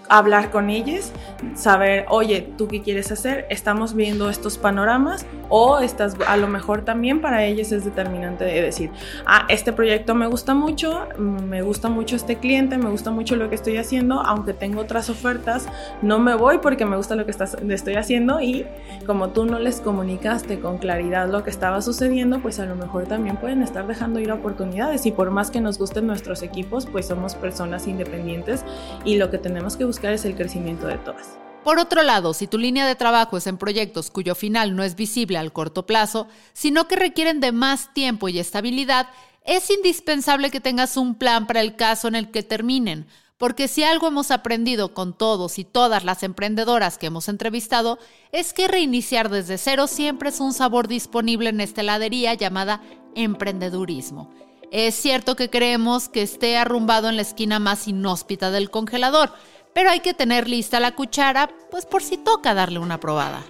hablar 0.08 0.50
con 0.50 0.70
ellos, 0.70 1.12
saber, 1.54 2.06
oye, 2.08 2.48
¿tú 2.56 2.68
qué 2.68 2.82
quieres 2.82 3.12
hacer? 3.12 3.46
Estamos 3.50 3.94
viendo 3.94 4.30
estos 4.30 4.58
panoramas 4.58 5.26
o 5.48 5.78
estás, 5.78 6.16
a 6.26 6.36
lo 6.36 6.48
mejor 6.48 6.82
también 6.82 7.20
para 7.20 7.44
ellos 7.44 7.72
es 7.72 7.84
determinante 7.84 8.44
de 8.44 8.62
decir, 8.62 8.90
ah, 9.26 9.46
este 9.48 9.72
proyecto 9.72 10.14
me 10.14 10.26
gusta 10.26 10.54
mucho, 10.54 11.08
me 11.18 11.62
gusta 11.62 11.88
mucho 11.88 12.16
este 12.16 12.36
cliente, 12.36 12.78
me 12.78 12.90
gusta 12.90 13.10
mucho 13.10 13.36
lo 13.36 13.48
que 13.48 13.54
estoy 13.54 13.76
haciendo, 13.76 14.20
aunque 14.20 14.54
tengo 14.54 14.80
otras 14.80 15.10
ofertas, 15.10 15.66
no 16.02 16.18
me 16.18 16.34
voy 16.34 16.58
porque 16.58 16.84
me 16.84 16.96
gusta 16.96 17.14
lo 17.14 17.24
que 17.24 17.30
estás, 17.30 17.56
estoy 17.68 17.94
haciendo 17.94 18.40
y 18.40 18.66
como 19.06 19.30
tú 19.30 19.44
no 19.44 19.58
les 19.58 19.80
comunicaste 19.80 20.60
con 20.60 20.78
claridad 20.78 21.28
lo 21.28 21.44
que 21.44 21.50
estaba 21.50 21.82
sucediendo, 21.82 22.40
pues 22.40 22.60
a 22.60 22.66
lo 22.66 22.76
mejor 22.76 23.06
también 23.06 23.36
pueden 23.36 23.62
estar 23.62 23.86
dejando 23.86 24.20
ir 24.20 24.32
oportunidades 24.32 25.06
y 25.06 25.12
por 25.12 25.30
más 25.30 25.50
que 25.50 25.60
nos 25.60 25.78
gusten 25.78 26.06
nuestros 26.06 26.42
equipos, 26.42 26.86
pues 26.86 27.06
somos 27.06 27.34
personas 27.34 27.86
independientes 27.86 28.64
y 29.04 29.16
lo 29.16 29.30
que 29.30 29.38
tenemos 29.38 29.76
que 29.76 29.84
buscar 29.84 29.97
es 30.04 30.24
el 30.24 30.34
crecimiento 30.34 30.86
de 30.86 30.98
todas. 30.98 31.36
Por 31.64 31.78
otro 31.78 32.02
lado, 32.02 32.32
si 32.34 32.46
tu 32.46 32.56
línea 32.56 32.86
de 32.86 32.94
trabajo 32.94 33.36
es 33.36 33.46
en 33.46 33.58
proyectos 33.58 34.10
cuyo 34.10 34.34
final 34.34 34.74
no 34.74 34.84
es 34.84 34.94
visible 34.94 35.36
al 35.38 35.52
corto 35.52 35.86
plazo, 35.86 36.28
sino 36.52 36.88
que 36.88 36.96
requieren 36.96 37.40
de 37.40 37.52
más 37.52 37.92
tiempo 37.92 38.28
y 38.28 38.38
estabilidad, 38.38 39.08
es 39.44 39.70
indispensable 39.70 40.50
que 40.50 40.60
tengas 40.60 40.96
un 40.96 41.14
plan 41.14 41.46
para 41.46 41.60
el 41.60 41.76
caso 41.76 42.08
en 42.08 42.14
el 42.14 42.30
que 42.30 42.42
terminen, 42.42 43.06
porque 43.38 43.68
si 43.68 43.84
algo 43.84 44.08
hemos 44.08 44.30
aprendido 44.30 44.94
con 44.94 45.16
todos 45.16 45.58
y 45.58 45.64
todas 45.64 46.04
las 46.04 46.22
emprendedoras 46.22 46.98
que 46.98 47.06
hemos 47.06 47.28
entrevistado, 47.28 47.98
es 48.32 48.52
que 48.52 48.68
reiniciar 48.68 49.28
desde 49.30 49.58
cero 49.58 49.86
siempre 49.86 50.30
es 50.30 50.40
un 50.40 50.52
sabor 50.52 50.88
disponible 50.88 51.50
en 51.50 51.60
esta 51.60 51.80
heladería 51.80 52.34
llamada 52.34 52.82
emprendedurismo. 53.14 54.30
Es 54.70 54.96
cierto 54.96 55.34
que 55.34 55.48
creemos 55.48 56.10
que 56.10 56.20
esté 56.20 56.58
arrumbado 56.58 57.08
en 57.08 57.16
la 57.16 57.22
esquina 57.22 57.58
más 57.58 57.88
inhóspita 57.88 58.50
del 58.50 58.70
congelador, 58.70 59.32
pero 59.78 59.90
hay 59.90 60.00
que 60.00 60.12
tener 60.12 60.48
lista 60.48 60.80
la 60.80 60.96
cuchara, 60.96 61.48
pues 61.70 61.86
por 61.86 62.02
si 62.02 62.16
toca 62.16 62.52
darle 62.52 62.80
una 62.80 62.98
probada. 62.98 63.44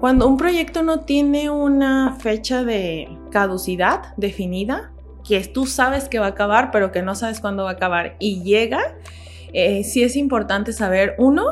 Cuando 0.00 0.26
un 0.26 0.36
proyecto 0.36 0.82
no 0.82 1.02
tiene 1.04 1.50
una 1.50 2.16
fecha 2.18 2.64
de 2.64 3.08
caducidad 3.30 4.12
definida, 4.16 4.90
que 5.24 5.38
tú 5.46 5.66
sabes 5.66 6.08
que 6.08 6.18
va 6.18 6.26
a 6.26 6.30
acabar, 6.30 6.72
pero 6.72 6.90
que 6.90 7.00
no 7.02 7.14
sabes 7.14 7.38
cuándo 7.38 7.62
va 7.62 7.70
a 7.70 7.72
acabar, 7.74 8.16
y 8.18 8.42
llega, 8.42 8.96
eh, 9.52 9.84
sí 9.84 10.02
es 10.02 10.16
importante 10.16 10.72
saber, 10.72 11.14
uno, 11.16 11.44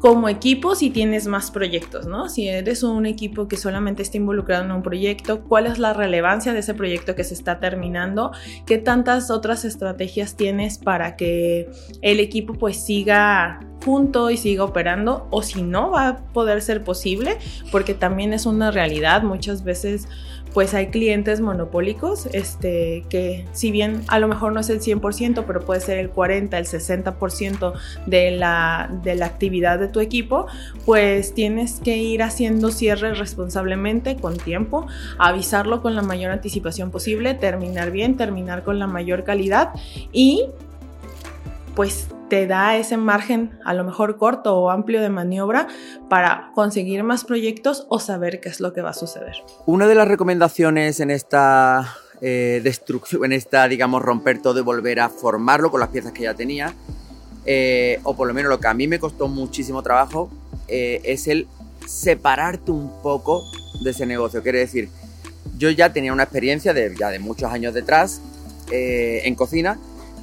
como 0.00 0.30
equipo 0.30 0.74
si 0.74 0.88
tienes 0.88 1.26
más 1.26 1.50
proyectos, 1.50 2.06
¿no? 2.06 2.30
Si 2.30 2.48
eres 2.48 2.82
un 2.82 3.04
equipo 3.04 3.48
que 3.48 3.58
solamente 3.58 4.02
está 4.02 4.16
involucrado 4.16 4.64
en 4.64 4.72
un 4.72 4.82
proyecto, 4.82 5.42
¿cuál 5.44 5.66
es 5.66 5.78
la 5.78 5.92
relevancia 5.92 6.54
de 6.54 6.60
ese 6.60 6.72
proyecto 6.72 7.14
que 7.14 7.22
se 7.22 7.34
está 7.34 7.60
terminando? 7.60 8.32
¿Qué 8.64 8.78
tantas 8.78 9.30
otras 9.30 9.66
estrategias 9.66 10.36
tienes 10.36 10.78
para 10.78 11.16
que 11.16 11.70
el 12.00 12.18
equipo 12.18 12.54
pues 12.54 12.82
siga 12.82 13.60
junto 13.84 14.30
y 14.30 14.38
siga 14.38 14.64
operando? 14.64 15.28
O 15.30 15.42
si 15.42 15.62
no, 15.62 15.90
va 15.90 16.08
a 16.08 16.16
poder 16.32 16.62
ser 16.62 16.82
posible, 16.82 17.36
porque 17.70 17.92
también 17.92 18.32
es 18.32 18.46
una 18.46 18.70
realidad. 18.70 19.22
Muchas 19.22 19.64
veces 19.64 20.08
pues 20.52 20.74
hay 20.74 20.88
clientes 20.88 21.40
monopólicos, 21.40 22.26
este, 22.32 23.04
que 23.08 23.46
si 23.52 23.70
bien 23.70 24.02
a 24.08 24.18
lo 24.18 24.28
mejor 24.28 24.52
no 24.52 24.60
es 24.60 24.68
el 24.70 24.80
100%, 24.80 25.44
pero 25.46 25.60
puede 25.60 25.80
ser 25.80 25.98
el 25.98 26.10
40, 26.10 26.58
el 26.58 26.66
60% 26.66 27.72
de 28.06 28.32
la, 28.32 28.90
de 29.02 29.14
la 29.14 29.26
actividad 29.26 29.78
de 29.78 29.88
tu 29.88 30.00
equipo, 30.00 30.46
pues 30.84 31.34
tienes 31.34 31.80
que 31.80 31.96
ir 31.98 32.22
haciendo 32.22 32.70
cierres 32.70 33.18
responsablemente, 33.18 34.16
con 34.16 34.36
tiempo, 34.36 34.86
avisarlo 35.18 35.82
con 35.82 35.94
la 35.94 36.02
mayor 36.02 36.32
anticipación 36.32 36.90
posible, 36.90 37.34
terminar 37.34 37.90
bien, 37.90 38.16
terminar 38.16 38.64
con 38.64 38.78
la 38.78 38.86
mayor 38.86 39.24
calidad 39.24 39.70
y 40.12 40.46
pues 41.74 42.08
te 42.30 42.46
da 42.46 42.76
ese 42.76 42.96
margen, 42.96 43.58
a 43.64 43.74
lo 43.74 43.84
mejor 43.84 44.16
corto 44.16 44.56
o 44.56 44.70
amplio 44.70 45.02
de 45.02 45.10
maniobra, 45.10 45.66
para 46.08 46.52
conseguir 46.54 47.02
más 47.02 47.24
proyectos 47.24 47.84
o 47.90 47.98
saber 47.98 48.40
qué 48.40 48.48
es 48.48 48.60
lo 48.60 48.72
que 48.72 48.80
va 48.80 48.90
a 48.90 48.94
suceder. 48.94 49.34
Una 49.66 49.86
de 49.86 49.96
las 49.96 50.08
recomendaciones 50.08 51.00
en 51.00 51.10
esta 51.10 51.98
eh, 52.22 52.60
destrucción, 52.62 53.24
en 53.26 53.32
esta, 53.32 53.66
digamos, 53.68 54.00
romper 54.00 54.40
todo 54.40 54.58
y 54.60 54.62
volver 54.62 55.00
a 55.00 55.10
formarlo 55.10 55.70
con 55.70 55.80
las 55.80 55.90
piezas 55.90 56.12
que 56.12 56.22
ya 56.22 56.34
tenía, 56.34 56.72
eh, 57.44 57.98
o 58.04 58.14
por 58.14 58.28
lo 58.28 58.32
menos 58.32 58.48
lo 58.48 58.60
que 58.60 58.68
a 58.68 58.74
mí 58.74 58.86
me 58.86 59.00
costó 59.00 59.26
muchísimo 59.26 59.82
trabajo, 59.82 60.30
eh, 60.68 61.00
es 61.04 61.26
el 61.26 61.48
separarte 61.86 62.70
un 62.70 63.02
poco 63.02 63.42
de 63.82 63.90
ese 63.90 64.06
negocio. 64.06 64.40
Quiere 64.42 64.60
decir, 64.60 64.88
yo 65.58 65.68
ya 65.70 65.92
tenía 65.92 66.12
una 66.12 66.22
experiencia 66.22 66.72
de, 66.72 66.94
ya 66.96 67.08
de 67.08 67.18
muchos 67.18 67.52
años 67.52 67.74
detrás 67.74 68.22
en 68.72 69.34
cocina, 69.34 69.80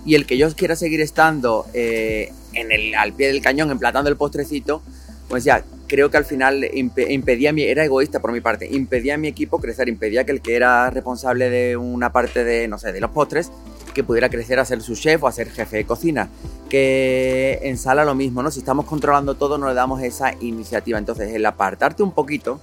y 0.08 0.16
el 0.16 0.26
que 0.26 0.38
yo 0.38 0.50
quiera 0.56 0.78
seguir 0.78 1.02
estando 1.02 1.66
eh, 1.74 2.32
en 2.54 2.72
el, 2.72 2.96
al 2.96 3.12
pie 3.12 3.28
del 3.28 3.42
cañón, 3.42 3.70
emplatando 3.70 4.10
el 4.10 4.16
postrecito, 4.16 4.82
pues 5.28 5.44
ya, 5.44 5.66
creo 5.86 6.10
que 6.10 6.16
al 6.16 6.24
final 6.24 6.66
impedía, 6.74 7.52
mi, 7.52 7.64
era 7.64 7.84
egoísta 7.84 8.22
por 8.22 8.32
mi 8.32 8.40
parte, 8.40 8.70
impedía 8.74 9.16
a 9.16 9.18
mi 9.18 9.28
equipo 9.28 9.60
crecer, 9.60 9.90
impedía 9.90 10.26
que 10.26 10.32
el 10.32 10.42
que 10.42 10.56
era 10.56 10.90
responsable 10.90 11.50
de 11.50 11.76
una 11.76 12.14
parte 12.14 12.46
de, 12.46 12.70
no 12.70 12.80
sé, 12.80 12.94
de 12.94 13.02
los 13.02 13.12
postres, 13.12 13.52
que 13.94 14.02
pudiera 14.02 14.30
crecer 14.30 14.60
a 14.60 14.66
ser 14.66 14.82
su 14.82 14.96
chef 14.96 15.24
o 15.24 15.28
a 15.28 15.32
ser 15.34 15.50
jefe 15.50 15.76
de 15.76 15.86
cocina. 15.86 16.30
Que 16.70 17.60
en 17.64 17.78
sala 17.78 18.06
lo 18.06 18.16
mismo, 18.16 18.42
¿no? 18.42 18.50
Si 18.50 18.60
estamos 18.60 18.86
controlando 18.86 19.36
todo, 19.36 19.58
no 19.58 19.68
le 19.68 19.74
damos 19.74 20.02
esa 20.02 20.34
iniciativa. 20.40 20.98
Entonces, 20.98 21.34
el 21.34 21.46
apartarte 21.46 22.02
un 22.02 22.14
poquito 22.14 22.62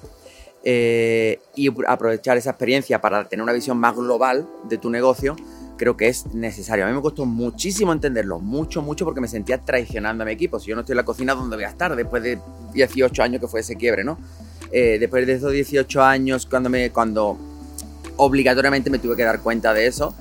eh, 0.63 1.41
y 1.55 1.71
aprovechar 1.87 2.39
esa 2.39 2.51
experiencia 2.51 3.03
para 3.03 3.29
tener 3.29 3.43
una 3.43 3.53
visión 3.53 3.77
más 3.77 3.95
global 3.95 4.49
de 4.67 4.79
tu 4.79 4.89
negocio, 4.89 5.37
creo 5.76 5.97
que 5.97 6.09
es 6.09 6.35
necesario. 6.35 6.85
A 6.85 6.88
mí 6.88 6.95
me 6.95 7.02
costó 7.02 7.26
muchísimo 7.26 7.93
entenderlo, 7.93 8.38
mucho, 8.38 8.83
mucho, 8.83 9.04
porque 9.04 9.21
me 9.21 9.28
sentía 9.28 9.59
traicionando 9.59 10.23
a 10.23 10.26
mi 10.26 10.33
equipo. 10.33 10.59
Si 10.59 10.71
yo 10.71 10.75
no 10.75 10.81
estoy 10.81 10.95
en 10.95 10.99
la 10.99 11.04
cocina, 11.04 11.35
¿dónde 11.35 11.57
voy 11.57 11.64
a 11.64 11.69
estar? 11.69 11.95
Después 11.95 12.23
de 12.23 12.38
18 12.73 13.23
años 13.23 13.40
que 13.40 13.49
fue 13.49 13.61
ese 13.61 13.76
quiebre, 13.76 14.04
¿no? 14.04 14.19
Eh, 14.71 14.99
después 14.99 15.26
de 15.26 15.35
esos 15.35 15.52
18 15.52 16.02
años, 16.02 16.47
cuando, 16.47 16.69
me, 16.69 16.90
cuando 16.90 17.38
obligatoriamente 18.16 18.90
me 18.90 18.99
tuve 18.99 19.16
que 19.16 19.23
dar 19.23 19.40
cuenta 19.40 19.73
de 19.73 19.87
eso, 19.87 20.14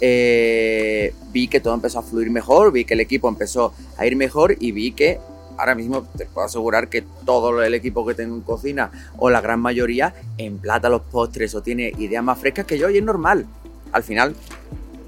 eh, 0.00 1.14
vi 1.32 1.48
que 1.48 1.60
todo 1.60 1.74
empezó 1.74 2.00
a 2.00 2.02
fluir 2.02 2.30
mejor, 2.30 2.72
vi 2.72 2.84
que 2.84 2.94
el 2.94 3.00
equipo 3.00 3.28
empezó 3.28 3.72
a 3.96 4.06
ir 4.06 4.16
mejor 4.16 4.56
y 4.60 4.72
vi 4.72 4.92
que 4.92 5.18
ahora 5.56 5.74
mismo 5.74 6.02
te 6.02 6.26
puedo 6.26 6.46
asegurar 6.46 6.88
que 6.88 7.02
todo 7.24 7.62
el 7.62 7.72
equipo 7.74 8.06
que 8.06 8.14
tengo 8.14 8.34
en 8.34 8.42
cocina 8.42 8.90
o 9.16 9.30
la 9.30 9.40
gran 9.40 9.58
mayoría 9.60 10.14
emplata 10.36 10.90
los 10.90 11.02
postres 11.02 11.54
o 11.54 11.62
tiene 11.62 11.92
ideas 11.98 12.22
más 12.22 12.38
frescas 12.38 12.66
que 12.66 12.78
yo 12.78 12.90
y 12.90 12.98
es 12.98 13.04
normal. 13.04 13.46
Al 13.92 14.02
final 14.02 14.34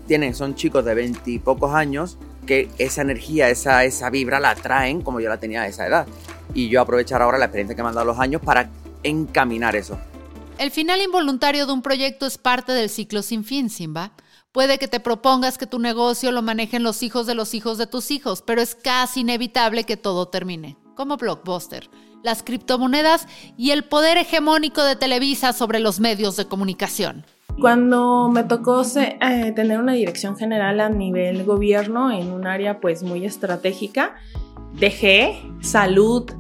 tienen, 0.09 0.35
son 0.35 0.57
chicos 0.57 0.85
de 0.85 0.95
veintipocos 0.95 1.73
años 1.73 2.19
que 2.47 2.69
esa 2.79 3.03
energía, 3.03 3.51
esa, 3.51 3.85
esa 3.85 4.11
vibra 4.11 4.41
la 4.41 4.57
traen 4.57 5.03
como 5.03 5.21
yo 5.21 5.29
la 5.29 5.39
tenía 5.39 5.63
a 5.63 5.69
esa 5.69 5.87
edad. 5.87 6.09
Y 6.55 6.69
yo 6.69 6.81
aprovechar 6.81 7.23
ahora 7.23 7.39
la 7.39 7.45
experiencia 7.45 7.77
que 7.77 7.83
me 7.83 7.91
han 7.91 7.95
dado 7.95 8.07
los 8.07 8.19
años 8.19 8.43
para 8.43 8.71
encaminar 9.05 9.77
eso. 9.77 9.97
El 10.59 10.73
final 10.73 11.01
involuntario 11.01 11.67
de 11.67 11.73
un 11.73 11.83
proyecto 11.83 12.27
es 12.27 12.39
parte 12.39 12.73
del 12.73 12.89
ciclo 12.89 13.23
sin 13.23 13.45
fin, 13.45 13.71
Simba. 13.71 14.13
Puede 14.51 14.79
que 14.79 14.89
te 14.89 14.99
propongas 14.99 15.59
que 15.59 15.67
tu 15.67 15.79
negocio 15.79 16.33
lo 16.33 16.43
manejen 16.43 16.83
los 16.83 17.03
hijos 17.05 17.27
de 17.27 17.35
los 17.35 17.55
hijos 17.55 17.79
de 17.79 17.87
tus 17.87 18.11
hijos, 18.11 18.43
pero 18.43 18.61
es 18.61 18.75
casi 18.75 19.21
inevitable 19.21 19.85
que 19.85 19.97
todo 19.97 20.27
termine, 20.27 20.77
como 20.97 21.17
Blockbuster, 21.17 21.89
las 22.25 22.43
criptomonedas 22.43 23.29
y 23.57 23.71
el 23.71 23.85
poder 23.85 24.17
hegemónico 24.17 24.83
de 24.83 24.97
Televisa 24.97 25.53
sobre 25.53 25.79
los 25.79 26.01
medios 26.01 26.37
de 26.37 26.47
comunicación. 26.47 27.25
Cuando 27.61 28.29
me 28.29 28.45
tocó 28.45 28.83
eh, 28.83 29.53
tener 29.55 29.81
una 29.81 29.93
dirección 29.93 30.37
general 30.37 30.81
a 30.81 30.89
nivel 30.89 31.45
gobierno 31.45 32.13
en 32.13 32.31
un 32.31 32.47
área 32.47 32.81
pues 32.81 33.03
muy 33.03 33.25
estratégica, 33.25 34.15
dejé 34.75 35.43
salud, 35.61 36.31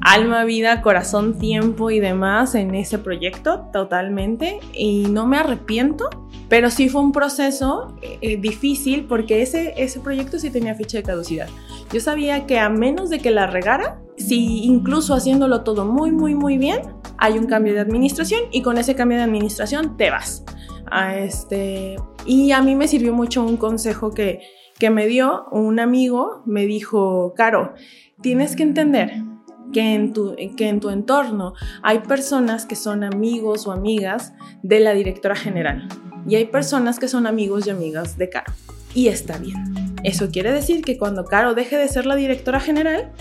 alma, 0.00 0.44
vida, 0.44 0.82
corazón, 0.82 1.38
tiempo 1.38 1.90
y 1.90 2.00
demás 2.00 2.54
en 2.54 2.74
ese 2.74 2.98
proyecto 2.98 3.68
totalmente 3.72 4.60
y 4.72 5.04
no 5.10 5.26
me 5.26 5.36
arrepiento, 5.36 6.08
pero 6.48 6.70
sí 6.70 6.88
fue 6.88 7.00
un 7.00 7.12
proceso 7.12 7.96
eh, 8.02 8.36
difícil 8.36 9.04
porque 9.04 9.42
ese, 9.42 9.74
ese 9.76 10.00
proyecto 10.00 10.38
sí 10.38 10.50
tenía 10.50 10.74
ficha 10.74 10.98
de 10.98 11.02
caducidad. 11.02 11.48
Yo 11.92 12.00
sabía 12.00 12.46
que 12.46 12.58
a 12.58 12.68
menos 12.68 13.10
de 13.10 13.18
que 13.18 13.30
la 13.30 13.46
regara, 13.46 14.00
si 14.16 14.64
incluso 14.64 15.14
haciéndolo 15.14 15.62
todo 15.62 15.84
muy, 15.84 16.12
muy, 16.12 16.34
muy 16.34 16.56
bien, 16.56 16.80
hay 17.18 17.38
un 17.38 17.46
cambio 17.46 17.74
de 17.74 17.80
administración 17.80 18.42
y 18.50 18.62
con 18.62 18.78
ese 18.78 18.94
cambio 18.94 19.18
de 19.18 19.24
administración 19.24 19.96
te 19.96 20.10
vas. 20.10 20.44
A 20.88 21.16
este, 21.16 21.96
y 22.24 22.52
a 22.52 22.62
mí 22.62 22.76
me 22.76 22.86
sirvió 22.86 23.12
mucho 23.12 23.44
un 23.44 23.56
consejo 23.56 24.12
que, 24.12 24.40
que 24.78 24.90
me 24.90 25.06
dio 25.06 25.46
un 25.50 25.80
amigo, 25.80 26.42
me 26.46 26.64
dijo, 26.66 27.34
Caro, 27.36 27.74
tienes 28.20 28.54
que 28.54 28.62
entender 28.62 29.24
que 29.72 29.94
en, 29.94 30.12
tu, 30.12 30.34
que 30.56 30.68
en 30.68 30.80
tu 30.80 30.90
entorno 30.90 31.54
hay 31.82 32.00
personas 32.00 32.66
que 32.66 32.76
son 32.76 33.04
amigos 33.04 33.66
o 33.66 33.72
amigas 33.72 34.32
de 34.62 34.80
la 34.80 34.92
directora 34.92 35.36
general 35.36 35.88
y 36.28 36.34
hay 36.34 36.46
personas 36.46 36.98
que 36.98 37.08
son 37.08 37.26
amigos 37.26 37.66
y 37.66 37.70
amigas 37.70 38.18
de 38.18 38.28
Caro. 38.28 38.52
Y 38.94 39.08
está 39.08 39.38
bien. 39.38 39.96
Eso 40.02 40.30
quiere 40.30 40.52
decir 40.52 40.82
que 40.82 40.98
cuando 40.98 41.24
Caro 41.24 41.54
deje 41.54 41.76
de 41.76 41.88
ser 41.88 42.06
la 42.06 42.16
directora 42.16 42.60
general, 42.60 43.12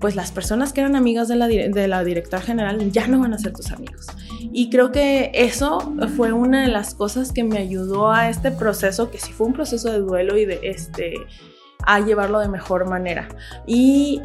pues 0.00 0.16
las 0.16 0.32
personas 0.32 0.72
que 0.72 0.80
eran 0.80 0.96
amigas 0.96 1.28
de 1.28 1.36
la, 1.36 1.46
de 1.46 1.88
la 1.88 2.04
directora 2.04 2.42
general 2.42 2.90
ya 2.90 3.06
no 3.06 3.20
van 3.20 3.32
a 3.32 3.38
ser 3.38 3.52
tus 3.52 3.70
amigos. 3.70 4.08
Y 4.52 4.68
creo 4.68 4.92
que 4.92 5.30
eso 5.32 5.94
fue 6.16 6.32
una 6.32 6.62
de 6.62 6.68
las 6.68 6.94
cosas 6.94 7.32
que 7.32 7.44
me 7.44 7.58
ayudó 7.58 8.10
a 8.10 8.28
este 8.28 8.50
proceso, 8.50 9.10
que 9.10 9.18
sí 9.18 9.32
fue 9.32 9.46
un 9.46 9.52
proceso 9.52 9.90
de 9.90 10.00
duelo 10.00 10.36
y 10.36 10.44
de 10.44 10.60
este 10.62 11.14
a 11.86 12.00
llevarlo 12.00 12.40
de 12.40 12.48
mejor 12.48 12.88
manera. 12.88 13.28
Y 13.66 14.20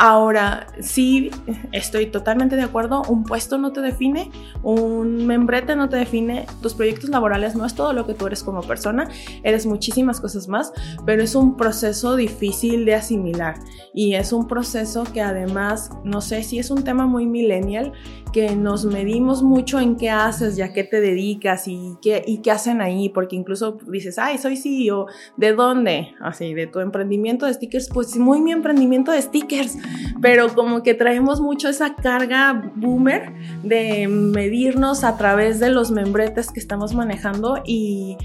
Ahora, 0.00 0.68
sí, 0.78 1.28
estoy 1.72 2.06
totalmente 2.06 2.54
de 2.54 2.62
acuerdo, 2.62 3.02
un 3.08 3.24
puesto 3.24 3.58
no 3.58 3.72
te 3.72 3.80
define, 3.80 4.30
un 4.62 5.26
membrete 5.26 5.74
no 5.74 5.88
te 5.88 5.96
define, 5.96 6.46
tus 6.62 6.74
proyectos 6.74 7.10
laborales 7.10 7.56
no 7.56 7.66
es 7.66 7.74
todo 7.74 7.92
lo 7.92 8.06
que 8.06 8.14
tú 8.14 8.28
eres 8.28 8.44
como 8.44 8.62
persona, 8.62 9.08
eres 9.42 9.66
muchísimas 9.66 10.20
cosas 10.20 10.46
más, 10.46 10.72
pero 11.04 11.20
es 11.20 11.34
un 11.34 11.56
proceso 11.56 12.14
difícil 12.14 12.84
de 12.84 12.94
asimilar. 12.94 13.56
Y 13.92 14.14
es 14.14 14.32
un 14.32 14.46
proceso 14.46 15.02
que 15.02 15.20
además, 15.20 15.90
no 16.04 16.20
sé 16.20 16.44
si 16.44 16.60
es 16.60 16.70
un 16.70 16.84
tema 16.84 17.06
muy 17.06 17.26
millennial, 17.26 17.92
que 18.32 18.54
nos 18.54 18.84
medimos 18.84 19.42
mucho 19.42 19.80
en 19.80 19.96
qué 19.96 20.10
haces 20.10 20.56
y 20.58 20.62
a 20.62 20.72
qué 20.72 20.84
te 20.84 21.00
dedicas 21.00 21.66
y 21.66 21.96
qué, 22.02 22.22
y 22.24 22.38
qué 22.38 22.52
hacen 22.52 22.80
ahí, 22.80 23.08
porque 23.08 23.34
incluso 23.34 23.78
dices, 23.88 24.18
ay, 24.18 24.38
soy 24.38 24.56
CEO, 24.56 25.06
¿de 25.36 25.54
dónde? 25.54 26.14
Así, 26.20 26.54
de 26.54 26.68
tu 26.68 26.78
emprendimiento 26.78 27.46
de 27.46 27.54
stickers, 27.54 27.88
pues 27.92 28.16
muy 28.16 28.40
mi 28.40 28.52
emprendimiento 28.52 29.10
de 29.10 29.22
stickers 29.22 29.76
pero 30.20 30.54
como 30.54 30.82
que 30.82 30.94
traemos 30.94 31.40
mucho 31.40 31.68
esa 31.68 31.94
carga 31.94 32.72
boomer 32.74 33.32
de 33.62 34.08
medirnos 34.08 35.04
a 35.04 35.16
través 35.16 35.60
de 35.60 35.70
los 35.70 35.90
membretes 35.90 36.50
que 36.50 36.60
estamos 36.60 36.94
manejando 36.94 37.62
y, 37.64 38.16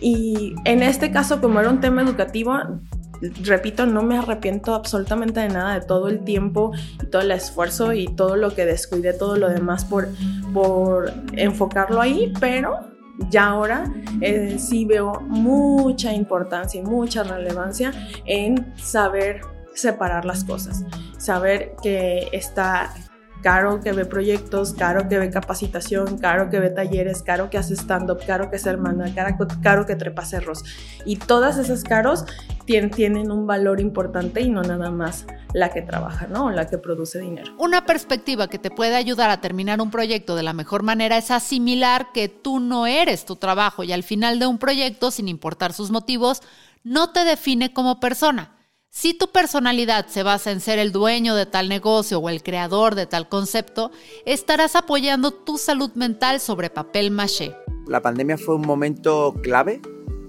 en 0.00 0.82
este 0.82 1.10
caso 1.10 1.40
como 1.40 1.60
era 1.60 1.70
un 1.70 1.80
tema 1.80 2.02
educativo, 2.02 2.54
repito, 3.42 3.84
no 3.86 4.02
me 4.02 4.16
arrepiento 4.16 4.74
absolutamente 4.74 5.40
de 5.40 5.48
nada 5.48 5.74
de 5.74 5.84
todo 5.84 6.08
el 6.08 6.20
tiempo 6.20 6.72
y 7.02 7.06
todo 7.06 7.22
el 7.22 7.32
esfuerzo 7.32 7.92
y 7.92 8.06
todo 8.06 8.36
lo 8.36 8.54
que 8.54 8.64
descuidé, 8.64 9.12
todo 9.12 9.36
lo 9.36 9.48
demás 9.48 9.84
por, 9.84 10.08
por 10.52 11.12
enfocarlo 11.32 12.00
ahí, 12.00 12.32
pero 12.38 12.78
ya 13.30 13.46
ahora 13.46 13.92
eh, 14.20 14.56
sí 14.58 14.84
veo 14.84 15.20
mucha 15.20 16.12
importancia 16.12 16.80
y 16.80 16.84
mucha 16.84 17.24
relevancia 17.24 17.92
en 18.24 18.72
saber 18.76 19.40
separar 19.78 20.24
las 20.24 20.44
cosas, 20.44 20.84
saber 21.18 21.74
que 21.82 22.28
está 22.32 22.92
caro 23.42 23.80
que 23.80 23.92
ve 23.92 24.04
proyectos, 24.04 24.72
caro 24.72 25.08
que 25.08 25.18
ve 25.18 25.30
capacitación, 25.30 26.18
caro 26.18 26.50
que 26.50 26.58
ve 26.58 26.70
talleres, 26.70 27.22
caro 27.22 27.50
que 27.50 27.58
hace 27.58 27.74
stand-up, 27.74 28.18
caro 28.26 28.50
que 28.50 28.56
es 28.56 28.66
hermana, 28.66 29.12
caro, 29.62 29.86
que 29.86 29.96
trepa 29.96 30.24
cerros. 30.24 30.64
Y 31.04 31.16
todas 31.16 31.58
esas 31.58 31.84
caros 31.84 32.24
tienen, 32.64 32.90
tienen 32.90 33.30
un 33.30 33.46
valor 33.46 33.80
importante 33.80 34.40
y 34.40 34.48
no 34.48 34.62
nada 34.62 34.90
más 34.90 35.26
la 35.54 35.70
que 35.70 35.82
trabaja, 35.82 36.26
¿no? 36.26 36.50
la 36.50 36.66
que 36.66 36.78
produce 36.78 37.20
dinero. 37.20 37.54
Una 37.58 37.86
perspectiva 37.86 38.48
que 38.48 38.58
te 38.58 38.70
puede 38.70 38.96
ayudar 38.96 39.30
a 39.30 39.40
terminar 39.40 39.80
un 39.80 39.90
proyecto 39.90 40.34
de 40.34 40.42
la 40.42 40.52
mejor 40.52 40.82
manera 40.82 41.16
es 41.16 41.30
asimilar 41.30 42.08
que 42.12 42.28
tú 42.28 42.60
no 42.60 42.86
eres 42.86 43.24
tu 43.24 43.36
trabajo 43.36 43.84
y 43.84 43.92
al 43.92 44.02
final 44.02 44.38
de 44.38 44.46
un 44.46 44.58
proyecto, 44.58 45.10
sin 45.10 45.28
importar 45.28 45.72
sus 45.72 45.90
motivos, 45.90 46.42
no 46.84 47.10
te 47.10 47.24
define 47.24 47.72
como 47.72 48.00
persona 48.00 48.57
si 48.90 49.14
tu 49.14 49.30
personalidad 49.30 50.06
se 50.06 50.22
basa 50.22 50.50
en 50.50 50.60
ser 50.60 50.78
el 50.78 50.92
dueño 50.92 51.34
de 51.34 51.46
tal 51.46 51.68
negocio 51.68 52.18
o 52.18 52.28
el 52.28 52.42
creador 52.42 52.94
de 52.94 53.06
tal 53.06 53.28
concepto, 53.28 53.90
estarás 54.26 54.76
apoyando 54.76 55.30
tu 55.30 55.58
salud 55.58 55.90
mental 55.94 56.40
sobre 56.40 56.70
papel 56.70 57.10
maché. 57.10 57.54
La 57.86 58.02
pandemia 58.02 58.36
fue 58.36 58.56
un 58.56 58.66
momento 58.66 59.34
clave 59.42 59.80